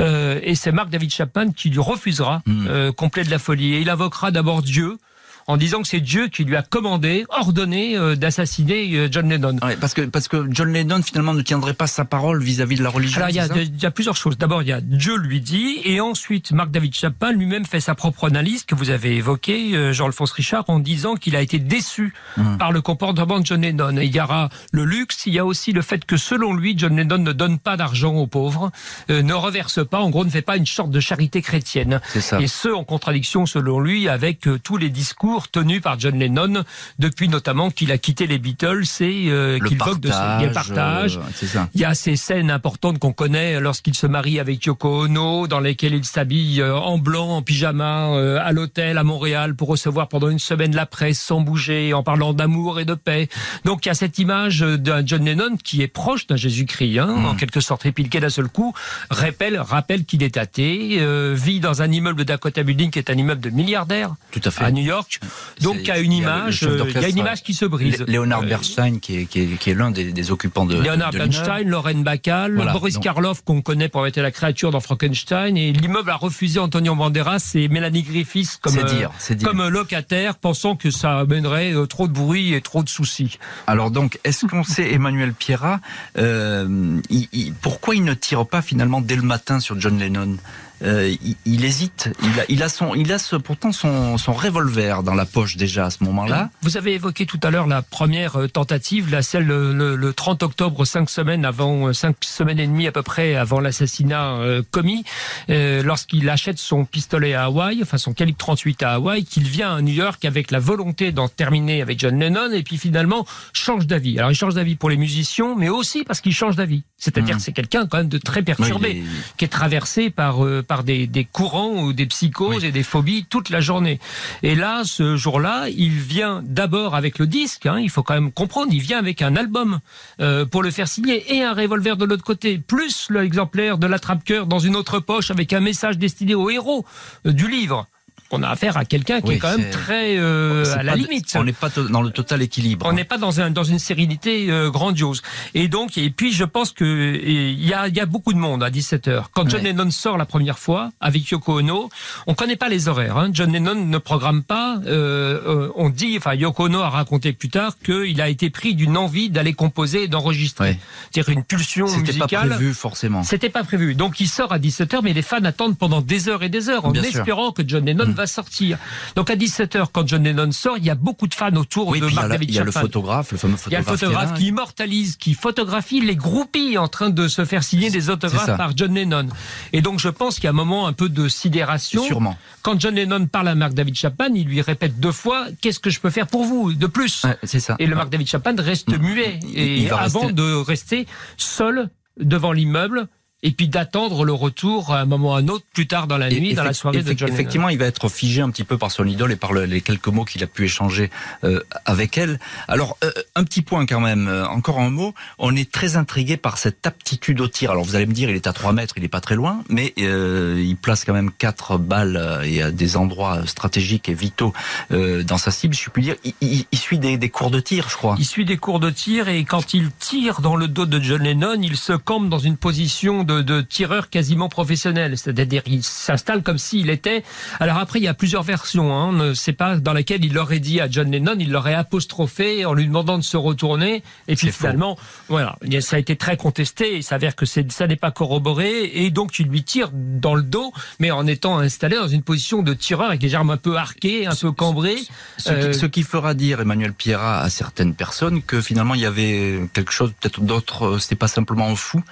[0.00, 2.92] Euh, et c'est Mark David Chapman qui lui refusera mmh.
[2.92, 3.74] qu'on plaide la folie.
[3.74, 4.98] Et il invoquera d'abord Dieu
[5.46, 9.56] en disant que c'est Dieu qui lui a commandé, ordonné euh, d'assassiner euh, John Lennon.
[9.80, 12.88] parce que parce que John Lennon finalement ne tiendrait pas sa parole vis-à-vis de la
[12.88, 13.18] religion.
[13.18, 14.38] Alors il y, a, il y a plusieurs choses.
[14.38, 17.94] D'abord il y a Dieu lui dit et ensuite Mark David Chapin lui-même fait sa
[17.94, 22.14] propre analyse que vous avez évoquée, euh, Jean-Alphonse Richard, en disant qu'il a été déçu
[22.38, 22.56] hum.
[22.58, 23.96] par le comportement de John Lennon.
[24.00, 26.96] il y aura le luxe, il y a aussi le fait que selon lui John
[26.96, 28.70] Lennon ne donne pas d'argent aux pauvres,
[29.08, 32.00] ne reverse pas, en gros ne fait pas une sorte de charité chrétienne.
[32.18, 32.40] Ça.
[32.40, 36.64] Et ce en contradiction selon lui avec tous les discours tenu par John Lennon
[36.98, 41.18] depuis notamment qu'il a quitté les Beatles et euh, qu'il vogue de ses partage.
[41.18, 45.46] Euh, il y a ces scènes importantes qu'on connaît lorsqu'il se marie avec Yoko Ono,
[45.46, 50.08] dans lesquelles il s'habille euh, en blanc, en pyjama, à l'hôtel à Montréal pour recevoir
[50.08, 53.28] pendant une semaine la presse sans bouger, en parlant d'amour et de paix.
[53.64, 57.06] Donc il y a cette image d'un John Lennon qui est proche d'un Jésus-Christ, hein,
[57.06, 57.26] mm.
[57.26, 58.74] en quelque sorte, puis d'un seul coup
[59.10, 63.40] rappelle, rappelle qu'il est athée, vit dans un immeuble Dakota Building qui est un immeuble
[63.40, 64.64] de milliardaires Tout à, fait.
[64.64, 65.20] à New York.
[65.62, 68.04] Donc il y a une image, il y a une image qui se brise.
[68.06, 70.76] Leonard euh, Bernstein, qui est, qui est, qui est l'un des, des, occupants de.
[70.76, 75.72] Leonard Bernstein, Lauren Bacall, Boris Karloff qu'on connaît pour être la créature dans Frankenstein, et
[75.72, 79.48] l'immeuble a refusé Antonio Banderas et Mélanie Griffiths comme euh, dire, dire.
[79.48, 83.38] comme locataire, pensant que ça amènerait euh, trop de bruit et trop de soucis.
[83.66, 85.80] Alors donc, est-ce qu'on sait Emmanuel Pierrat
[86.18, 90.36] euh, il, pourquoi il ne tire pas finalement dès le matin sur John Lennon?
[90.82, 92.10] Euh, il, hésite.
[92.22, 95.56] Il a, il a, son, il a ce, pourtant son, son revolver dans la poche
[95.56, 96.50] déjà à ce moment-là.
[96.62, 100.42] Vous avez évoqué tout à l'heure la première euh, tentative, la celle le, le, 30
[100.42, 104.38] octobre, cinq semaines avant, euh, cinq semaines et demie à peu près avant l'assassinat
[104.70, 105.04] commis,
[105.50, 109.76] euh, lorsqu'il achète son pistolet à Hawaï, enfin son calibre 38 à Hawaï, qu'il vient
[109.76, 113.86] à New York avec la volonté d'en terminer avec John Lennon et puis finalement change
[113.86, 114.18] d'avis.
[114.18, 116.82] Alors il change d'avis pour les musiciens, mais aussi parce qu'il change d'avis.
[116.96, 117.38] C'est-à-dire mmh.
[117.38, 119.02] que c'est quelqu'un quand même de très perturbé,
[119.36, 123.50] qui est traversé par, par des, des courants ou des psychoses et des phobies toute
[123.50, 124.00] la journée.
[124.42, 128.32] Et là, ce jour-là, il vient d'abord avec le disque, hein, il faut quand même
[128.32, 129.80] comprendre, il vient avec un album
[130.20, 134.46] euh, pour le faire signer et un revolver de l'autre côté, plus l'exemplaire de l'attrape-cœur
[134.46, 136.84] dans une autre poche avec un message destiné aux héros
[137.26, 137.86] euh, du livre
[138.34, 141.34] on a affaire à quelqu'un qui Oui, est quand même très euh, à la limite.
[141.36, 142.86] On n'est pas dans le total équilibre.
[142.86, 145.22] On n'est pas dans, un, dans une sérénité euh, grandiose.
[145.54, 146.84] Et donc, et puis je pense que
[147.24, 149.24] il y a, il y a beaucoup de monde à 17h.
[149.32, 149.68] Quand John Ouais.
[149.72, 151.88] Lennon sort la première fois avec Yoko Ono,
[152.26, 153.16] on connaît pas les horaires.
[153.16, 153.30] Hein.
[153.32, 154.78] John Lennon ne programme pas.
[154.86, 158.74] euh, euh, on dit, enfin Yoko Ono a raconté plus tard qu'il a été pris
[158.74, 160.70] d'une envie d'aller composer et d'enregistrer.
[160.70, 160.78] Ouais.
[161.12, 162.48] C'est-à-dire une pulsion C'était pas musicale.
[162.50, 163.22] prévu forcément.
[163.22, 163.94] C'était pas prévu.
[163.94, 166.84] Donc il sort à 17h, mais les fans attendent pendant des heures et des heures
[166.84, 167.20] en Bien sûr.
[167.20, 168.78] espérant que John Lennon va sortir.
[169.16, 172.00] Donc à 17h, quand John Lennon sort, il y a beaucoup de fans autour Oui,
[172.00, 172.82] de Mark David il y a le Chapman.
[172.88, 174.34] photographe, le fameux Il y a le photographe.
[174.34, 178.76] qui immortalise, qui photographie les groupies en train de se faire signer des autographes par
[178.76, 179.28] John Lennon.
[179.72, 182.02] Et donc je pense qu'il y a un moment un peu de sidération.
[182.04, 182.36] Sûrement.
[182.62, 185.90] Quand John Lennon parle à Mark David Chapman, il lui répète deux fois Qu'est-ce que
[185.90, 186.72] je peux faire pour vous?
[186.74, 187.76] De plus Ouais, c'est ça.
[187.78, 189.02] Et le Mark David Chapman reste Mm.
[189.02, 189.40] muet.
[189.54, 191.06] Et il va avant rester- de rester
[191.36, 193.08] seul devant l'immeuble
[193.44, 196.18] et puis d'attendre le retour à un moment ou à un autre plus tard dans
[196.18, 197.32] la Et nuit, dans la soirée de John Lennon.
[197.34, 199.80] Effectivement, il va être figé un petit peu par son idole et par le- les
[199.82, 201.10] quelques mots qu'il a pu échanger
[201.44, 202.40] euh, avec elle.
[202.68, 205.14] Alors, euh, un petit point quand même, euh, encore un mot.
[205.38, 207.70] On est très intrigué par cette aptitude au tir.
[207.70, 209.62] Alors, vous allez me dire, il est à 3 mètres, il n'est pas très loin,
[209.68, 214.52] mais il place quand même quatre balles et à des endroits stratégiques et vitaux
[214.90, 215.74] dans sa cible.
[215.74, 218.16] Je puis dire, il, il- il suit des, des cours de tir, je crois.
[218.18, 221.22] Il suit des cours de tir et quand il tire dans le dos de John
[221.22, 225.16] Lennon, il se campe dans une position de, de tireur quasiment professionnel.
[225.18, 227.22] C'est-à-dire, il s'installe comme s'il était.
[227.60, 228.94] Alors après, il y a plusieurs versions.
[228.96, 229.06] Hein.
[229.08, 232.64] On ne sait pas dans laquelle il aurait dit à John Lennon, il l'aurait apostrophé
[232.64, 234.02] en lui demandant de se retourner.
[234.28, 234.58] Et puis C'est faux.
[234.58, 236.96] finalement, voilà, ça a été très contesté.
[236.96, 240.42] Il s'avère que c'est- ça n'est pas corroboré et donc il lui tire dans le
[240.42, 243.76] dos, mais en étant installé dans une position de tireur avec les armes un peu
[243.76, 244.96] arquées, un peu cambrées.
[245.38, 249.00] Ce, Euh, qui, ce qui fera dire Emmanuel Pierrat à certaines personnes que finalement il
[249.00, 252.02] y avait quelque chose peut-être d'autre, c'était pas simplement un fou.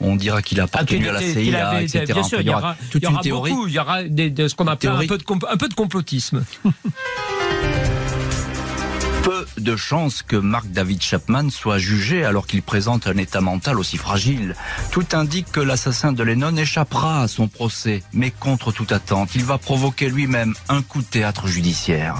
[0.00, 2.04] On dira qu'il a Ah, à la CIA, etc.
[2.12, 3.50] Bien sûr, il y aura, toute une théorie.
[3.52, 5.06] beaucoup, il y aura ce qu'on appelle un Théorie.
[5.06, 6.44] peu, de, compl- un peu de complotisme.
[9.22, 13.78] Peu de chances que Mark David Chapman soit jugé alors qu'il présente un état mental
[13.78, 14.54] aussi fragile.
[14.92, 19.44] Tout indique que l'assassin de Lennon échappera à son procès, mais contre toute attente, il
[19.44, 22.16] va provoquer lui-même un coup de théâtre judiciaire.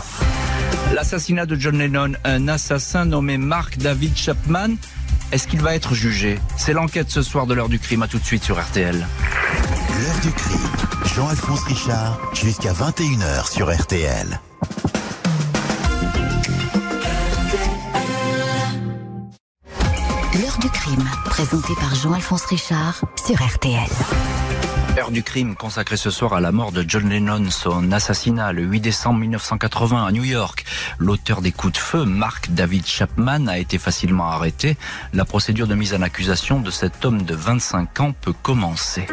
[0.95, 4.75] L'assassinat de John Lennon, un assassin nommé Mark David Chapman,
[5.33, 6.39] est-ce qu'il va être jugé?
[6.57, 8.95] C'est l'enquête ce soir de l'heure du crime, à tout de suite sur RTL.
[8.95, 10.71] L'heure du crime.
[11.15, 14.41] Jean-Alphonse Richard, jusqu'à 21h sur RTL.
[20.41, 23.89] L'heure du crime, présenté par Jean-Alphonse Richard sur RTL.
[24.99, 28.63] Heure du crime consacrée ce soir à la mort de John Lennon, son assassinat le
[28.63, 30.65] 8 décembre 1980 à New York.
[30.99, 34.77] L'auteur des coups de feu, Mark David Chapman, a été facilement arrêté.
[35.15, 39.07] La procédure de mise en accusation de cet homme de 25 ans peut commencer.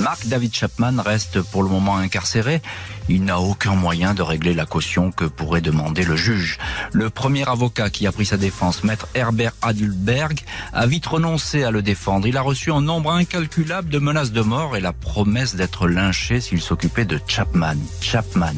[0.00, 2.60] Mark David Chapman reste pour le moment incarcéré.
[3.08, 6.58] Il n'a aucun moyen de régler la caution que pourrait demander le juge.
[6.92, 10.40] Le premier avocat qui a pris sa défense, maître Herbert Adelberg,
[10.72, 12.26] a vite renoncé à le défendre.
[12.26, 16.40] Il a reçu un nombre incalculable de menaces de mort et la promesse d'être lynché
[16.40, 17.76] s'il s'occupait de Chapman.
[18.00, 18.54] Chapman,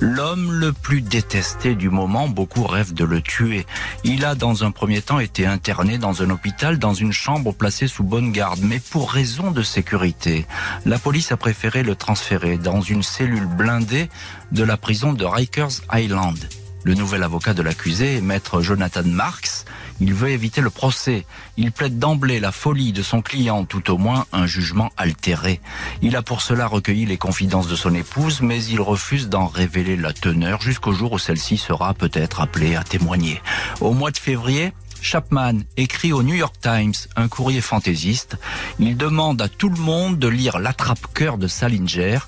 [0.00, 3.66] l'homme le plus détesté du moment, beaucoup rêvent de le tuer.
[4.04, 7.88] Il a dans un premier temps été interné dans un hôpital, dans une chambre placée
[7.88, 10.46] sous bonne garde, mais pour raison de sécurité.
[10.84, 14.08] La police a préféré le transférer dans une cellule blindée
[14.52, 16.38] de la prison de Rikers Island.
[16.84, 19.64] Le nouvel avocat de l'accusé, maître Jonathan Marks,
[20.00, 21.26] il veut éviter le procès.
[21.56, 25.60] Il plaide d'emblée la folie de son client, tout au moins un jugement altéré.
[26.02, 29.96] Il a pour cela recueilli les confidences de son épouse, mais il refuse d'en révéler
[29.96, 33.42] la teneur jusqu'au jour où celle-ci sera peut-être appelée à témoigner.
[33.80, 38.36] Au mois de février, Chapman écrit au New York Times un courrier fantaisiste.
[38.78, 42.18] Il demande à tout le monde de lire L'attrape-cœur de Salinger,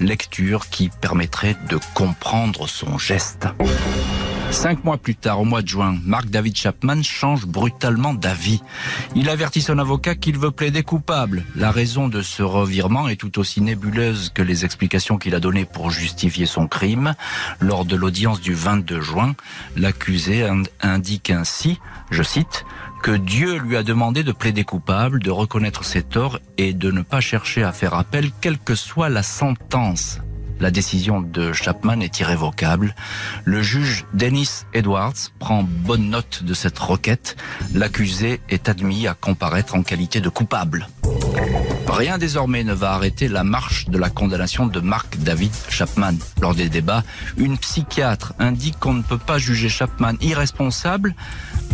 [0.00, 3.46] lecture qui permettrait de comprendre son geste.
[4.54, 8.62] Cinq mois plus tard, au mois de juin, Mark David Chapman change brutalement d'avis.
[9.16, 11.44] Il avertit son avocat qu'il veut plaider coupable.
[11.56, 15.64] La raison de ce revirement est tout aussi nébuleuse que les explications qu'il a données
[15.66, 17.14] pour justifier son crime.
[17.60, 19.34] Lors de l'audience du 22 juin,
[19.76, 20.48] l'accusé
[20.80, 22.64] indique ainsi, je cite,
[23.02, 27.02] que Dieu lui a demandé de plaider coupable, de reconnaître ses torts et de ne
[27.02, 30.20] pas chercher à faire appel, quelle que soit la sentence.
[30.60, 32.94] La décision de Chapman est irrévocable.
[33.44, 37.36] Le juge Dennis Edwards prend bonne note de cette requête.
[37.74, 40.88] L'accusé est admis à comparaître en qualité de coupable.
[41.88, 46.14] Rien désormais ne va arrêter la marche de la condamnation de Mark David Chapman.
[46.40, 47.04] Lors des débats,
[47.36, 51.14] une psychiatre indique qu'on ne peut pas juger Chapman irresponsable,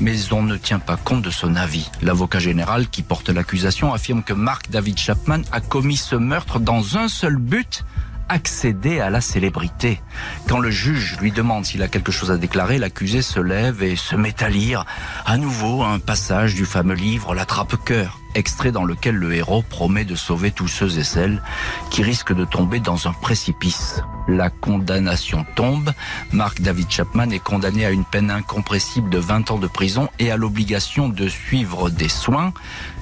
[0.01, 1.91] mais on ne tient pas compte de son avis.
[2.03, 6.99] L'avocat général qui porte l'accusation affirme que Mark David Chapman a commis ce meurtre dans
[6.99, 7.85] un seul but,
[8.31, 10.01] accéder à la célébrité.
[10.49, 13.97] Quand le juge lui demande s'il a quelque chose à déclarer, l'accusé se lève et
[13.97, 14.87] se met à lire
[15.27, 20.15] à nouveau un passage du fameux livre L'attrape-cœur extrait dans lequel le héros promet de
[20.15, 21.43] sauver tous ceux et celles
[21.91, 24.03] qui risquent de tomber dans un précipice.
[24.29, 25.91] La condamnation tombe.
[26.33, 30.31] Mark David Chapman est condamné à une peine incompressible de 20 ans de prison et
[30.31, 32.53] à l'obligation de suivre des soins.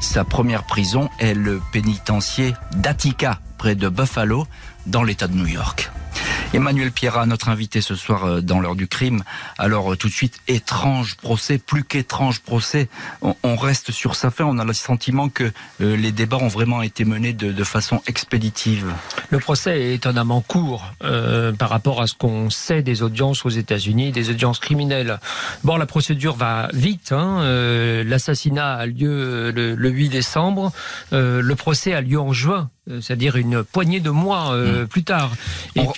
[0.01, 4.47] Sa première prison est le pénitencier d'Attica, près de Buffalo,
[4.89, 5.91] dans l'État de New York.
[6.55, 9.23] Emmanuel Pierra, notre invité ce soir euh, dans l'heure du crime.
[9.59, 12.89] Alors euh, tout de suite, étrange procès, plus qu'étrange procès.
[13.21, 14.45] On, reste sur sa fin.
[14.45, 18.95] On a le sentiment que euh, les débats ont vraiment été menés de, façon expéditive.
[19.31, 20.95] Le procès est étonnamment court
[21.59, 25.19] par rapport à ce qu'on sait des audiences aux États-Unis, des audiences criminelles.
[25.65, 27.13] Bon, la procédure va vite.
[27.13, 27.43] Hein.
[28.05, 30.73] L'assassinat a lieu le, le 8 décembre.
[31.11, 32.71] le procès a lieu en juin
[33.01, 34.87] c'est-à-dire une poignée de mois hmm.
[34.87, 35.33] plus tard.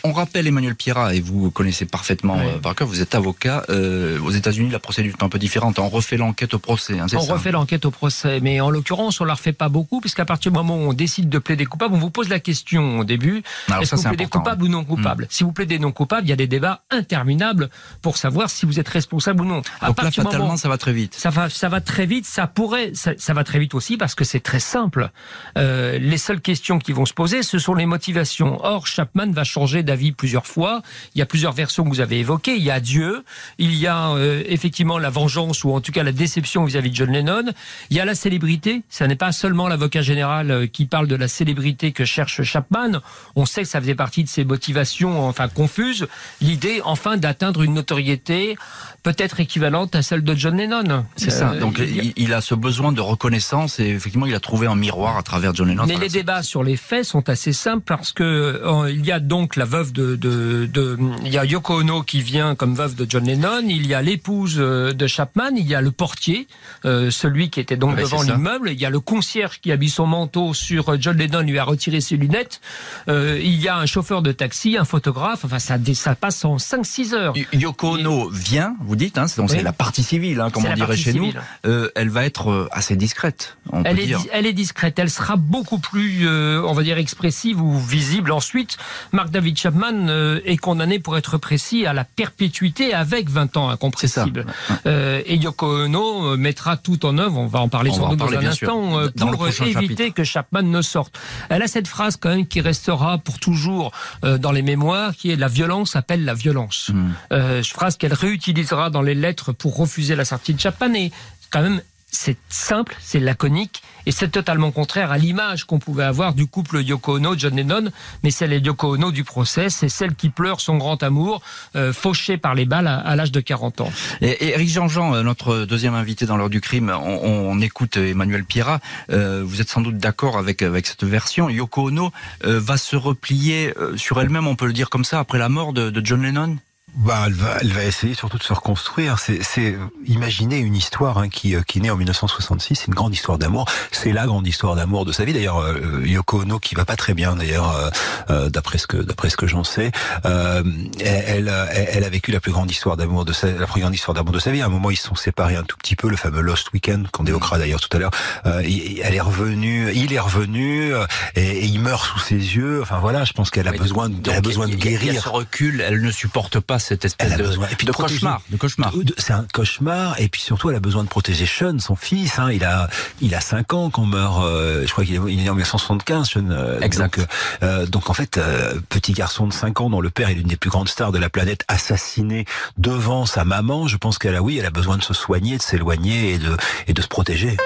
[0.05, 3.65] on, rappelle Emmanuel Pierrat, et vous connaissez parfaitement euh, par cœur, vous êtes avocat.
[3.69, 5.79] Euh, aux États-Unis, la procédure est un peu différente.
[5.79, 6.99] On refait l'enquête au procès.
[6.99, 10.25] Hein, on refait l'enquête au procès, mais en l'occurrence, on la refait pas beaucoup, puisqu'à
[10.25, 13.05] partir du moment où on décide de plaider coupable, on vous pose la question au
[13.05, 13.43] début
[13.81, 15.29] est-ce que vous plaidez coupable ou non coupable hmm.
[15.31, 17.71] Si vous plaidez non coupable, il y a des débats interminables
[18.03, 19.63] pour savoir si vous êtes responsable ou non.
[19.81, 21.15] À Donc là, fatalement, ça va très vite.
[21.15, 22.27] Ça va, ça va très vite.
[22.27, 25.11] Ça pourrait, ça, va très vite aussi parce que c'est très simple.
[25.57, 28.59] Euh, les seules questions qui vont se poser, ce sont les motivations.
[28.65, 30.83] Or, Chapman va changer d'avis plusieurs fois.
[31.15, 32.57] Il y a plusieurs versions que vous avez évoquées.
[32.57, 33.25] Il y a Dieu,
[33.59, 36.97] il y a euh, effectivement la vengeance ou en tout cas la déception vis-à-vis de
[36.97, 37.45] John Lennon.
[37.91, 38.83] Il y a la célébrité.
[38.89, 43.01] Ça n'est pas seulement l'avocat général euh, qui parle de la célébrité que cherche Chapman.
[43.37, 46.07] On sait que ça faisait partie de ses motivations, enfin confuses.
[46.41, 48.57] L'idée, enfin, d'atteindre une notoriété
[49.03, 51.05] peut-être équivalente à celle de John Lennon.
[51.17, 51.51] C'est ça.
[51.51, 55.17] Euh, Donc il, a ce besoin de reconnaissance et effectivement il a trouvé un miroir
[55.17, 55.85] à travers John Lennon.
[55.87, 59.57] Mais les débats sur les faits sont assez simples parce que il y a donc
[59.57, 63.07] la veuve de, de, de il y a Yoko Ono qui vient comme veuve de
[63.09, 66.47] John Lennon, il y a l'épouse euh, de Chapman, il y a le portier,
[66.85, 69.89] euh, celui qui était donc devant l'immeuble, il y a le concierge qui a mis
[69.89, 72.61] son manteau sur euh, John Lennon, lui a retiré ses lunettes,
[73.09, 77.15] il y a un chauffeur de taxi, un photographe, enfin ça, ça passe en 5-6
[77.15, 77.35] heures.
[77.53, 81.13] Yoko Ono vient, vous dites, hein, c'est la partie civile, hein, comme on dirait chez
[81.13, 81.33] nous,
[81.65, 83.57] elle va être assez discrète.
[83.73, 84.21] On elle, peut est, dire.
[84.33, 86.27] elle est discrète, elle sera beaucoup plus,
[86.65, 88.77] on va dire, expressive ou visible ensuite.
[89.13, 90.09] Mark David Chapman
[90.45, 94.47] est condamné pour être précis à la perpétuité avec 20 ans incompressibles.
[94.87, 98.19] Euh, et Yoko Ono euh, mettra tout en œuvre, on va en parler sans doute
[98.19, 101.19] dans un instant, euh, pour éviter que Chapman ne sorte.
[101.49, 103.93] Elle a cette phrase quand même qui restera pour toujours
[104.23, 106.91] dans les mémoires, qui est la violence appelle la violence.
[106.93, 107.63] Hmm.
[107.63, 111.11] phrase qu'elle réutilisera dans les lettres pour refuser la sortie de Chapman et
[111.51, 116.35] quand même c'est simple, c'est laconique et c'est totalement contraire à l'image qu'on pouvait avoir
[116.35, 117.91] du couple Yoko Ono, John Lennon,
[118.23, 121.43] mais c'est les Yoko Ono du procès, c'est celle qui pleure son grand amour,
[121.77, 123.93] euh, fauché par les balles à, l'âge de 40 ans.
[124.21, 128.81] Et, Eric Jean-Jean, euh, notre deuxième invité dans l'heure du crime, on, écoute Emmanuel Pierrat,
[129.11, 133.75] euh, vous êtes sans doute d'accord avec, avec cette version, Yoko Ono va se replier
[133.97, 136.57] sur elle-même, on peut le dire comme ça, après la mort de John Lennon?
[136.97, 139.19] Bah, elle va, elle va essayer surtout de se reconstruire.
[139.19, 139.77] C'est
[140.07, 142.77] imaginer une histoire hein, qui, euh, qui naît en 1966.
[142.77, 143.67] C'est une grande histoire d'amour.
[143.93, 145.33] C'est la grande histoire d'amour de sa vie.
[145.33, 147.37] D'ailleurs, euh, Yoko Ono qui va pas très bien.
[147.37, 147.91] D'ailleurs, euh,
[148.31, 149.93] euh d'après ce que d'après ce que j'en sais,
[150.25, 150.63] euh,
[151.01, 154.15] elle, elle, a vécu la plus grande histoire d'amour de sa la plus grande histoire
[154.15, 154.63] d'amour de sa vie.
[154.63, 156.09] À un moment, ils se sont séparés un tout petit peu.
[156.09, 158.11] Le fameux Lost Weekend qu'on évoquera d'ailleurs tout à l'heure.
[158.45, 159.93] elle est revenue.
[159.95, 160.93] Il est revenu
[161.37, 162.83] et, et, il meurt sous ses yeux.
[162.83, 165.15] Enfin voilà, je pense qu'elle a besoin, elle a besoin de guérir.
[165.15, 165.81] Il ce recul.
[165.81, 168.43] Elle ne supporte pas cette espèce de, besoin, et puis de, cauchemar.
[168.51, 168.93] De cauchemar.
[169.19, 170.21] C'est un cauchemar.
[170.21, 172.39] Et puis surtout, elle a besoin de protéger Sean, son fils.
[172.39, 172.51] Hein.
[172.51, 172.89] Il a,
[173.21, 174.43] il a 5 ans qu'on meurt.
[174.43, 176.51] Euh, je crois qu'il est, il est en 1975, Sean.
[176.51, 177.19] Euh, exact.
[177.19, 177.27] Donc,
[177.63, 178.41] euh, donc en fait,
[178.89, 181.19] petit garçon de 5 ans dont le père est l'une des plus grandes stars de
[181.19, 182.45] la planète, assassiné
[182.79, 183.87] devant sa maman.
[183.87, 186.57] Je pense qu'elle a, oui, elle a besoin de se soigner, de s'éloigner et de,
[186.87, 187.57] et de se protéger.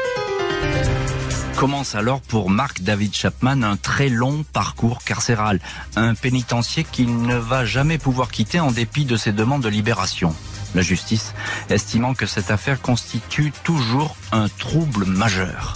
[1.57, 5.61] Commence alors pour Mark David Chapman un très long parcours carcéral,
[5.95, 10.35] un pénitencier qu'il ne va jamais pouvoir quitter en dépit de ses demandes de libération.
[10.75, 11.33] La justice
[11.71, 15.75] estimant que cette affaire constitue toujours un trouble majeur.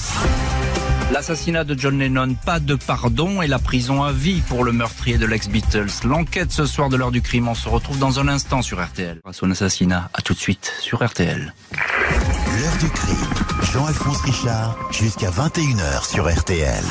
[1.12, 5.16] L'assassinat de John Lennon, pas de pardon et la prison à vie pour le meurtrier
[5.16, 6.04] de l'ex-Beatles.
[6.04, 9.20] L'enquête ce soir de l'heure du crime, on se retrouve dans un instant sur RTL.
[9.30, 11.54] Son assassinat, à tout de suite sur RTL.
[11.72, 13.57] L'heure du crime.
[13.72, 16.82] Jean-Alphonse Richard, jusqu'à 21h sur RTL.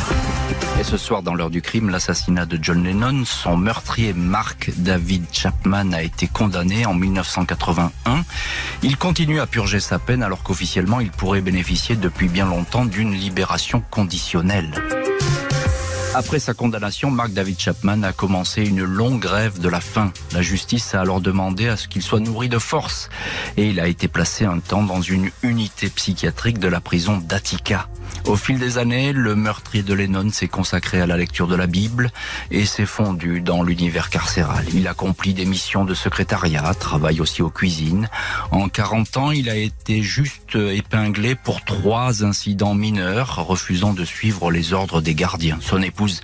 [0.80, 5.26] Et ce soir, dans l'heure du crime, l'assassinat de John Lennon, son meurtrier Mark David
[5.32, 8.24] Chapman a été condamné en 1981.
[8.84, 13.14] Il continue à purger sa peine alors qu'officiellement il pourrait bénéficier depuis bien longtemps d'une
[13.14, 14.72] libération conditionnelle.
[16.18, 20.12] Après sa condamnation, Mark David Chapman a commencé une longue grève de la faim.
[20.34, 23.10] La justice a alors demandé à ce qu'il soit nourri de force
[23.56, 27.88] et il a été placé un temps dans une unité psychiatrique de la prison d'Attica.
[28.26, 31.68] Au fil des années, le meurtrier de Lennon s'est consacré à la lecture de la
[31.68, 32.12] Bible
[32.52, 34.66] et s'est fondu dans l'univers carcéral.
[34.74, 38.10] Il accomplit des missions de secrétariat, travaille aussi aux cuisines.
[38.52, 44.52] En 40 ans, il a été juste épinglé pour trois incidents mineurs, refusant de suivre
[44.52, 45.60] les ordres des gardiens.
[45.62, 46.22] Son épouse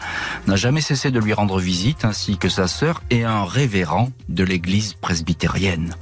[0.48, 4.44] n'a jamais cessé de lui rendre visite, ainsi que sa sœur et un révérend de
[4.44, 5.96] l'église presbytérienne.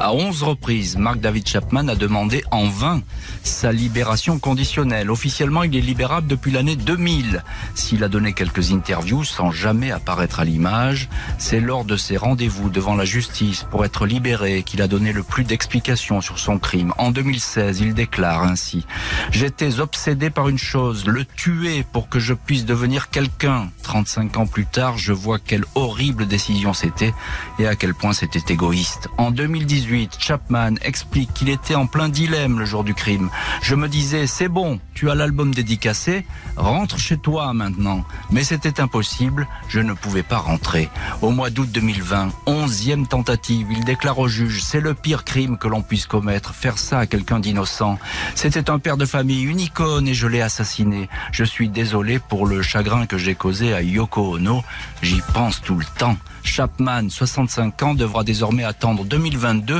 [0.00, 3.02] À onze reprises, Mark David Chapman a demandé en vain
[3.42, 5.10] sa libération conditionnelle.
[5.10, 7.44] Officiellement, il est libérable depuis l'année 2000.
[7.74, 12.70] S'il a donné quelques interviews sans jamais apparaître à l'image, c'est lors de ses rendez-vous
[12.70, 16.94] devant la justice pour être libéré qu'il a donné le plus d'explications sur son crime.
[16.96, 18.86] En 2016, il déclare ainsi
[19.32, 23.68] J'étais obsédé par une chose, le tuer pour que je puisse devenir quelqu'un.
[23.82, 27.12] 35 ans plus tard, je vois quelle horrible décision c'était
[27.58, 29.08] et à quel point c'était égoïste.
[29.18, 33.28] En 2018, Chapman explique qu'il était en plein dilemme le jour du crime.
[33.62, 36.24] Je me disais, c'est bon, tu as l'album dédicacé,
[36.56, 38.04] rentre chez toi maintenant.
[38.30, 40.88] Mais c'était impossible, je ne pouvais pas rentrer.
[41.22, 45.66] Au mois d'août 2020, onzième tentative, il déclare au juge, c'est le pire crime que
[45.66, 47.98] l'on puisse commettre, faire ça à quelqu'un d'innocent.
[48.36, 51.08] C'était un père de famille, une icône, et je l'ai assassiné.
[51.32, 54.62] Je suis désolé pour le chagrin que j'ai causé à Yoko Ono.
[55.02, 56.16] J'y pense tout le temps.
[56.42, 59.79] Chapman, 65 ans, devra désormais attendre 2022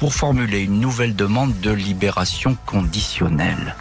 [0.00, 3.76] pour formuler une nouvelle demande de libération conditionnelle.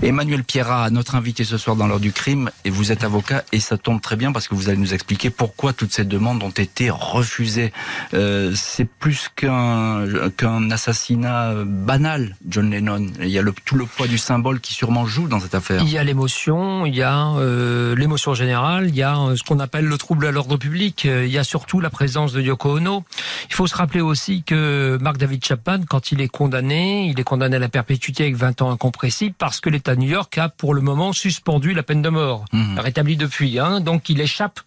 [0.00, 3.60] Emmanuel Pierrat, notre invité ce soir dans l'heure du crime, et vous êtes avocat, et
[3.60, 6.48] ça tombe très bien parce que vous allez nous expliquer pourquoi toutes ces demandes ont
[6.48, 7.70] été refusées.
[8.14, 13.06] Euh, c'est plus qu'un assassinat banal, John Lennon.
[13.20, 15.82] Il y a tout le poids du symbole qui sûrement joue dans cette affaire.
[15.82, 19.42] Il y a l'émotion, il y a euh, l'émotion générale, il y a euh, ce
[19.42, 22.78] qu'on appelle le trouble à l'ordre public, il y a surtout la présence de Yoko
[22.78, 23.04] Ono.
[23.50, 25.57] Il faut se rappeler aussi que Mark David Chapman
[25.88, 29.60] quand il est condamné, il est condamné à la perpétuité avec 20 ans incompressibles parce
[29.60, 32.78] que l'État de New York a pour le moment suspendu la peine de mort, mmh.
[32.78, 33.58] rétabli depuis.
[33.58, 34.60] Hein, donc il échappe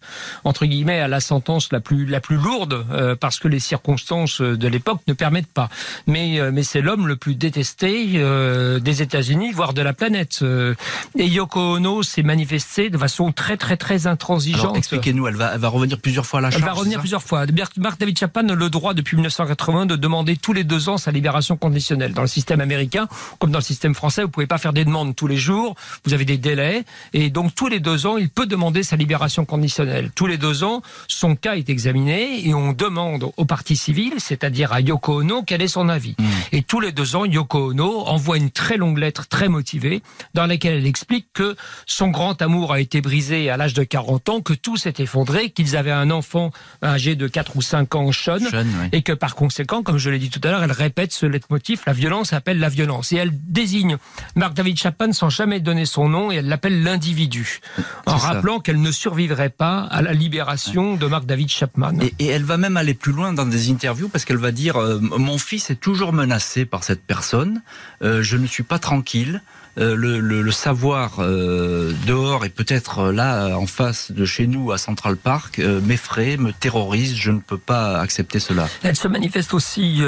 [0.44, 4.40] entre guillemets à la sentence la plus la plus lourde euh, parce que les circonstances
[4.40, 5.68] de l'époque ne permettent pas.
[6.06, 10.40] Mais euh, mais c'est l'homme le plus détesté euh, des États-Unis, voire de la planète.
[10.42, 10.74] Euh.
[11.16, 14.76] et Yoko Ono s'est manifestée de façon très très très intransigeante.
[14.76, 16.62] Expliquez-nous, elle va elle va revenir plusieurs fois à la charge.
[16.62, 17.44] Elle va revenir plusieurs fois.
[17.78, 20.98] Mark David Chapman a le droit depuis 1980 de demander tous les deux deux ans
[20.98, 22.12] sa libération conditionnelle.
[22.12, 23.06] Dans le système américain,
[23.38, 26.12] comme dans le système français, vous pouvez pas faire des demandes tous les jours, vous
[26.12, 30.10] avez des délais, et donc tous les deux ans, il peut demander sa libération conditionnelle.
[30.14, 34.72] Tous les deux ans, son cas est examiné et on demande aux parties civiles, c'est-à-dire
[34.72, 36.16] à Yoko Ono, quel est son avis.
[36.18, 36.24] Mmh.
[36.52, 40.02] Et tous les deux ans, Yoko Ono envoie une très longue lettre très motivée
[40.34, 41.54] dans laquelle elle explique que
[41.86, 45.50] son grand amour a été brisé à l'âge de 40 ans, que tout s'est effondré,
[45.50, 46.50] qu'ils avaient un enfant
[46.82, 48.88] âgé de 4 ou 5 ans, Sean, Sean oui.
[48.90, 51.82] et que par conséquent, comme je l'ai dit tout à l'heure, elle répète ce leitmotiv,
[51.86, 53.12] la violence appelle la violence.
[53.12, 53.96] Et elle désigne
[54.34, 57.60] Mark David Chapman sans jamais donner son nom et elle l'appelle l'individu,
[58.06, 61.94] en rappelant qu'elle ne survivrait pas à la libération de Mark David Chapman.
[62.00, 64.76] Et, et, elle va même aller plus loin dans des interviews parce qu'elle va dire
[64.76, 67.62] euh, Mon fils est toujours menacé par cette personne,
[68.02, 69.42] euh, je ne suis pas tranquille.
[69.78, 74.46] Euh, le, le, le, savoir euh, dehors et peut-être euh, là en face de chez
[74.46, 77.16] nous à Central Park m'effraie, me terrorise.
[77.16, 78.68] Je ne peux pas accepter cela.
[78.82, 80.02] Elle se manifeste aussi,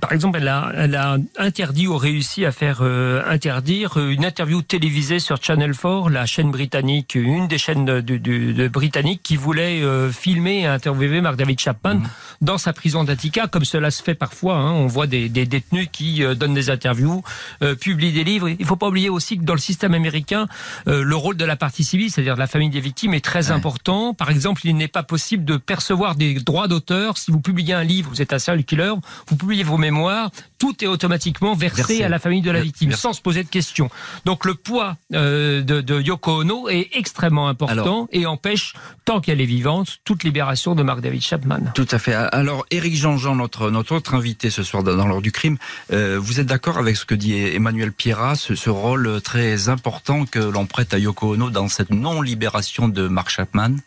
[0.00, 5.20] par exemple, elle a, elle a interdit ou réussi à faire interdire une interview télévisée
[5.20, 9.82] sur Channel 4, la chaîne britannique, une des chaînes de britanniques qui voulait
[10.12, 12.08] filmer et interviewer Mark David Chapman mmh.
[12.42, 14.56] dans sa prison d'Attica, comme cela se fait parfois.
[14.56, 14.72] Hein.
[14.72, 17.22] On voit des, des, détenus qui donnent des interviews,
[17.80, 18.48] publient des livres.
[18.48, 20.48] Il faut pas oublier aussi que dans le système américain,
[20.88, 23.46] euh, le rôle de la partie civile, c'est-à-dire de la famille des victimes, est très
[23.46, 23.52] ouais.
[23.52, 24.12] important.
[24.12, 27.16] Par exemple, il n'est pas possible de percevoir des droits d'auteur.
[27.16, 28.94] Si vous publiez un livre, vous êtes un serial killer,
[29.28, 32.04] vous publiez vos mémoires, tout est automatiquement versé, versé.
[32.04, 33.02] à la famille de la victime, Merci.
[33.02, 33.90] sans se poser de questions.
[34.24, 39.20] Donc le poids euh, de, de, Yoko Ono est extrêmement important Alors, et empêche, tant
[39.20, 41.72] qu'elle est vivante, toute libération de Mark David Chapman.
[41.74, 42.14] Tout à fait.
[42.14, 45.58] Alors, Éric Jean-Jean, notre, notre autre invité ce soir dans l'heure du crime,
[45.92, 50.26] euh, vous êtes d'accord avec ce que dit Emmanuel Pierrat, ce, ce rôle très important
[50.26, 53.78] que l'on prête à Yoko Ono dans cette non-libération de Mark Chapman?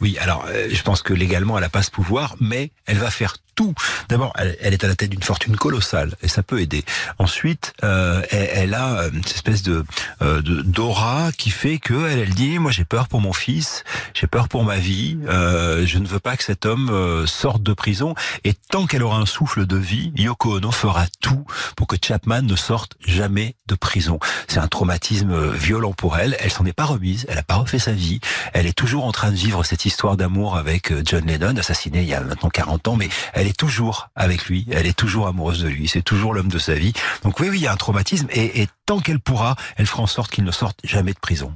[0.00, 3.10] Oui, alors euh, je pense que légalement elle n'a pas ce pouvoir, mais elle va
[3.10, 3.74] faire tout.
[4.08, 6.84] D'abord, elle, elle, est à la tête d'une fortune colossale et ça peut aider.
[7.18, 9.84] Ensuite, euh, elle, elle, a une espèce de
[10.22, 13.84] euh, d'aura qui fait que elle, elle dit moi j'ai peur pour mon fils,
[14.14, 17.62] j'ai peur pour ma vie, euh, je ne veux pas que cet homme euh, sorte
[17.62, 18.14] de prison.
[18.44, 21.44] Et tant qu'elle aura un souffle de vie, Yoko Ono fera tout
[21.76, 24.18] pour que Chapman ne sorte jamais de prison.
[24.48, 26.36] C'est un traumatisme violent pour elle.
[26.40, 28.20] Elle s'en est pas remise, elle a pas refait sa vie.
[28.52, 32.08] Elle est toujours en train de vivre cette histoire d'amour avec John Lennon, assassiné il
[32.08, 35.62] y a maintenant 40 ans, mais elle est toujours avec lui, elle est toujours amoureuse
[35.62, 36.92] de lui, c'est toujours l'homme de sa vie.
[37.22, 40.02] Donc oui, oui, il y a un traumatisme et, et tant qu'elle pourra, elle fera
[40.02, 41.54] en sorte qu'il ne sorte jamais de prison.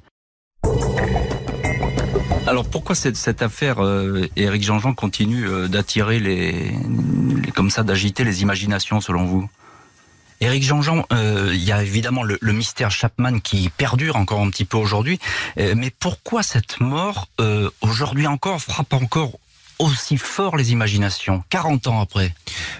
[2.46, 6.72] Alors pourquoi cette, cette affaire, euh, Éric Jean-Jean continue euh, d'attirer les,
[7.42, 9.48] les, comme ça, d'agiter les imaginations selon vous?
[10.40, 14.50] Éric Jean-Jean, euh, il y a évidemment le, le, mystère Chapman qui perdure encore un
[14.50, 15.18] petit peu aujourd'hui,
[15.58, 19.32] euh, mais pourquoi cette mort euh, aujourd'hui encore frappe encore
[19.78, 22.34] aussi fort les imaginations, 40 ans après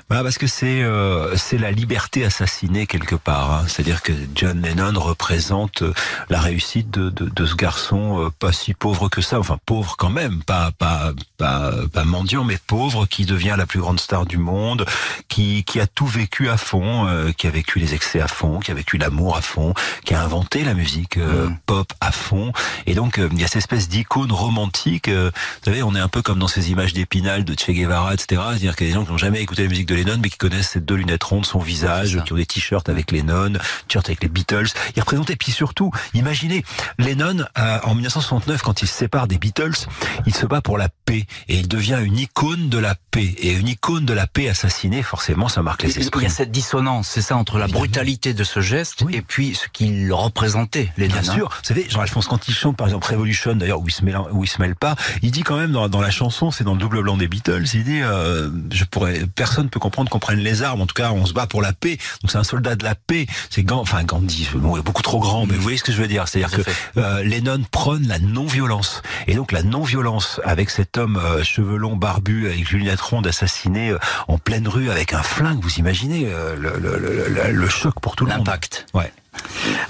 [0.09, 3.53] bah Parce que c'est euh, c'est la liberté assassinée quelque part.
[3.53, 3.65] Hein.
[3.69, 5.93] C'est-à-dire que John Lennon représente euh,
[6.29, 9.97] la réussite de, de, de ce garçon euh, pas si pauvre que ça, enfin pauvre
[9.97, 14.27] quand même, pas, pas, pas, pas mendiant, mais pauvre, qui devient la plus grande star
[14.27, 14.85] du monde,
[15.29, 18.61] qui, qui a tout vécu à fond, euh, qui a vécu les excès à fond,
[18.61, 19.75] qui a vécu l'amour à fond,
[20.05, 21.57] qui a inventé la musique mmh.
[21.67, 22.53] pop à fond.
[22.87, 25.09] Et donc il y a cette espèce d'icône romantique.
[25.09, 25.31] vous
[25.65, 28.41] savez, on est un peu comme dans ces images d'Épinal, de Che Guevara, etc.
[28.51, 30.29] C'est-à-dire qu'il y a des gens qui n'ont jamais écouté la musique de Lennon, mais
[30.29, 33.55] qui connaissent ces deux lunettes rondes, son visage, qui ont des t-shirts avec Lennon,
[33.89, 34.69] t-shirts avec les Beatles.
[34.97, 36.65] Il représentait, puis surtout, imaginez,
[36.99, 39.87] Lennon, euh, en 1969, quand il se sépare des Beatles,
[40.27, 43.35] il se bat pour la paix, et il devient une icône de la paix.
[43.39, 46.21] Et une icône de la paix assassinée, forcément, ça marque les esprits.
[46.21, 49.17] Il y a cette dissonance, c'est ça, entre la brutalité de ce geste oui.
[49.17, 51.21] et puis ce qu'il représentait, Lennon.
[51.21, 51.49] Bien sûr.
[51.49, 54.45] Vous savez, Jean-Alphonse, quand il chante, par exemple, Revolution, d'ailleurs, où il se mêle, où
[54.45, 56.81] il se mêle pas, il dit quand même dans, dans la chanson, c'est dans le
[56.81, 60.63] double blanc des Beatles, il dit, euh, je pourrais, personne peut comprendre qu'on prenne les
[60.63, 60.81] armes.
[60.81, 61.99] En tout cas, on se bat pour la paix.
[62.23, 63.27] Donc c'est un soldat de la paix.
[63.51, 66.01] C'est Gandhi, enfin Gandhi, bon, est beaucoup trop grand, mais vous voyez ce que je
[66.01, 66.29] veux dire.
[66.29, 69.03] C'est-à-dire que euh, Lennon prône la non-violence.
[69.27, 73.27] Et donc la non-violence avec cet homme euh, cheveux longs, barbu, avec une lunette ronde,
[73.27, 73.99] assassiné euh,
[74.29, 75.61] en pleine rue avec un flingue.
[75.63, 78.47] Vous imaginez euh, le, le, le, le, choc pour tout le monde.
[78.47, 78.87] L'impact.
[78.95, 79.13] Ouais.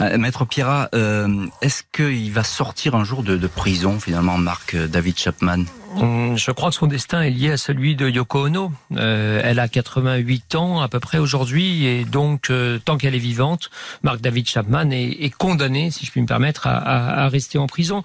[0.01, 4.77] Euh, Maître Pierrat, euh, est-ce qu'il va sortir un jour de, de prison finalement, Marc
[4.77, 5.65] David Chapman?
[5.97, 8.73] Je crois que son destin est lié à celui de Yoko Ono.
[8.97, 13.19] Euh, elle a 88 ans à peu près aujourd'hui et donc euh, tant qu'elle est
[13.19, 13.71] vivante,
[14.03, 17.59] Mark David Chapman est, est, condamné, si je puis me permettre, à, à, à rester
[17.59, 18.03] en prison.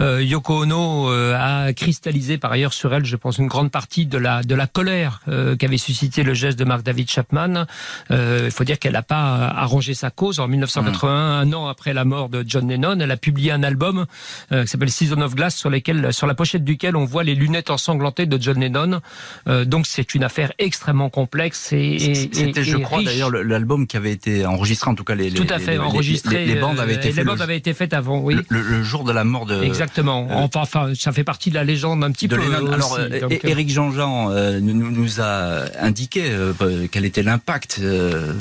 [0.00, 4.18] Euh, Yoko Ono a cristallisé par ailleurs sur elle, je pense, une grande partie de
[4.18, 5.20] la de la colère
[5.58, 7.66] qu'avait suscité le geste de Mark David Chapman.
[8.10, 10.40] Il faut dire qu'elle n'a pas arrangé sa cause.
[10.40, 11.48] En 1981, mmh.
[11.48, 14.06] un an après la mort de John Lennon, elle a publié un album
[14.50, 17.70] qui s'appelle Season of Glass, sur lesquels, sur la pochette duquel on voit les lunettes
[17.70, 19.00] ensanglantées de John Lennon.
[19.46, 24.12] Euh, donc c'est une affaire extrêmement complexe et, c'était, je crois, d'ailleurs l'album qui avait
[24.12, 26.46] été enregistré, en tout cas les, tout à fait les, enregistré.
[26.46, 27.26] Les, les, bandes avaient été les faites.
[27.26, 28.36] bandes avaient été faites avant, oui.
[28.48, 29.62] Le, le, jour de la mort de.
[29.62, 30.28] Exactement.
[30.30, 32.42] Euh, enfin, enfin, ça fait partie de la légende un petit de peu.
[32.42, 32.72] Lennon.
[32.72, 38.32] Alors, euh, donc, Éric Jean-Jean euh, nous, nous a indiqué euh, quel était l'impact, euh,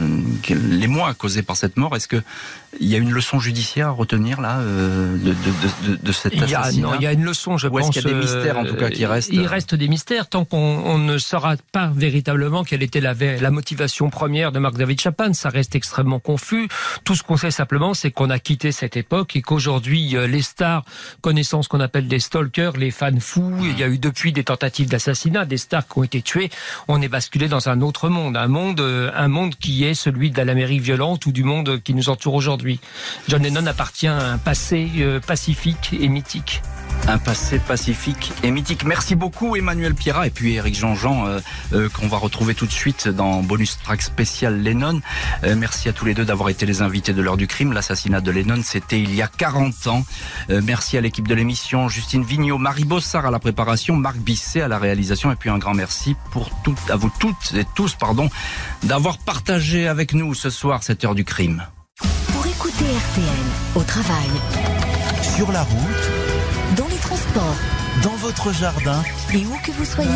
[0.50, 1.96] les mois causés par cette mort.
[1.96, 2.22] Est-ce que
[2.80, 6.50] il y a une leçon judiciaire à retenir là de, de, de, de, cette il
[6.50, 7.90] y a, non, il y a une leçon, je Ou pense.
[7.90, 10.28] Est-ce qu'il y a des mystères en tout cas qui restent Il reste des mystères
[10.28, 14.76] tant qu'on on ne saura pas véritablement quelle était la, la motivation première de Mark
[14.78, 15.34] David Chapman.
[15.34, 16.68] Ça reste extrêmement confus.
[17.04, 20.84] Tout ce qu'on sait simplement, c'est qu'on a quitté cette époque et qu'aujourd'hui, les stars
[21.22, 24.44] connaissant ce qu'on appelle des stalkers, les fans fous, il y a eu depuis des
[24.44, 26.50] tentatives d'assassinat, des stars qui ont été tuées.
[26.88, 30.42] On est basculé dans un autre monde, un monde, un monde qui est celui de
[30.42, 32.67] l'Amérique violente ou du monde qui nous entoure aujourd'hui.
[33.28, 36.62] John Lennon appartient à un passé euh, pacifique et mythique.
[37.08, 38.84] Un passé pacifique et mythique.
[38.84, 41.40] Merci beaucoup Emmanuel Pierrat et puis Eric Jean-Jean euh,
[41.74, 45.02] euh, qu'on va retrouver tout de suite dans bonus track spécial Lennon.
[45.56, 47.72] Merci à tous les deux d'avoir été les invités de l'heure du crime.
[47.72, 50.06] L'assassinat de Lennon, c'était il y a 40 ans.
[50.50, 54.68] Merci à l'équipe de l'émission, Justine Vignot, Marie Bossard à la préparation, Marc Bisset à
[54.68, 56.16] la réalisation et puis un grand merci
[56.90, 58.30] à vous toutes et tous pardon,
[58.84, 61.68] d'avoir partagé avec nous ce soir cette heure du crime.
[62.86, 63.26] RTL
[63.74, 64.30] au travail,
[65.36, 66.12] sur la route,
[66.78, 67.56] dans les transports,
[68.04, 69.02] dans votre jardin.
[69.34, 70.10] Et où que vous soyez,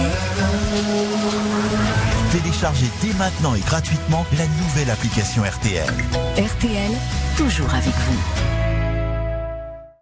[2.31, 5.89] téléchargez dès maintenant et gratuitement la nouvelle application RTL.
[6.37, 6.91] RTL,
[7.35, 8.60] toujours avec vous.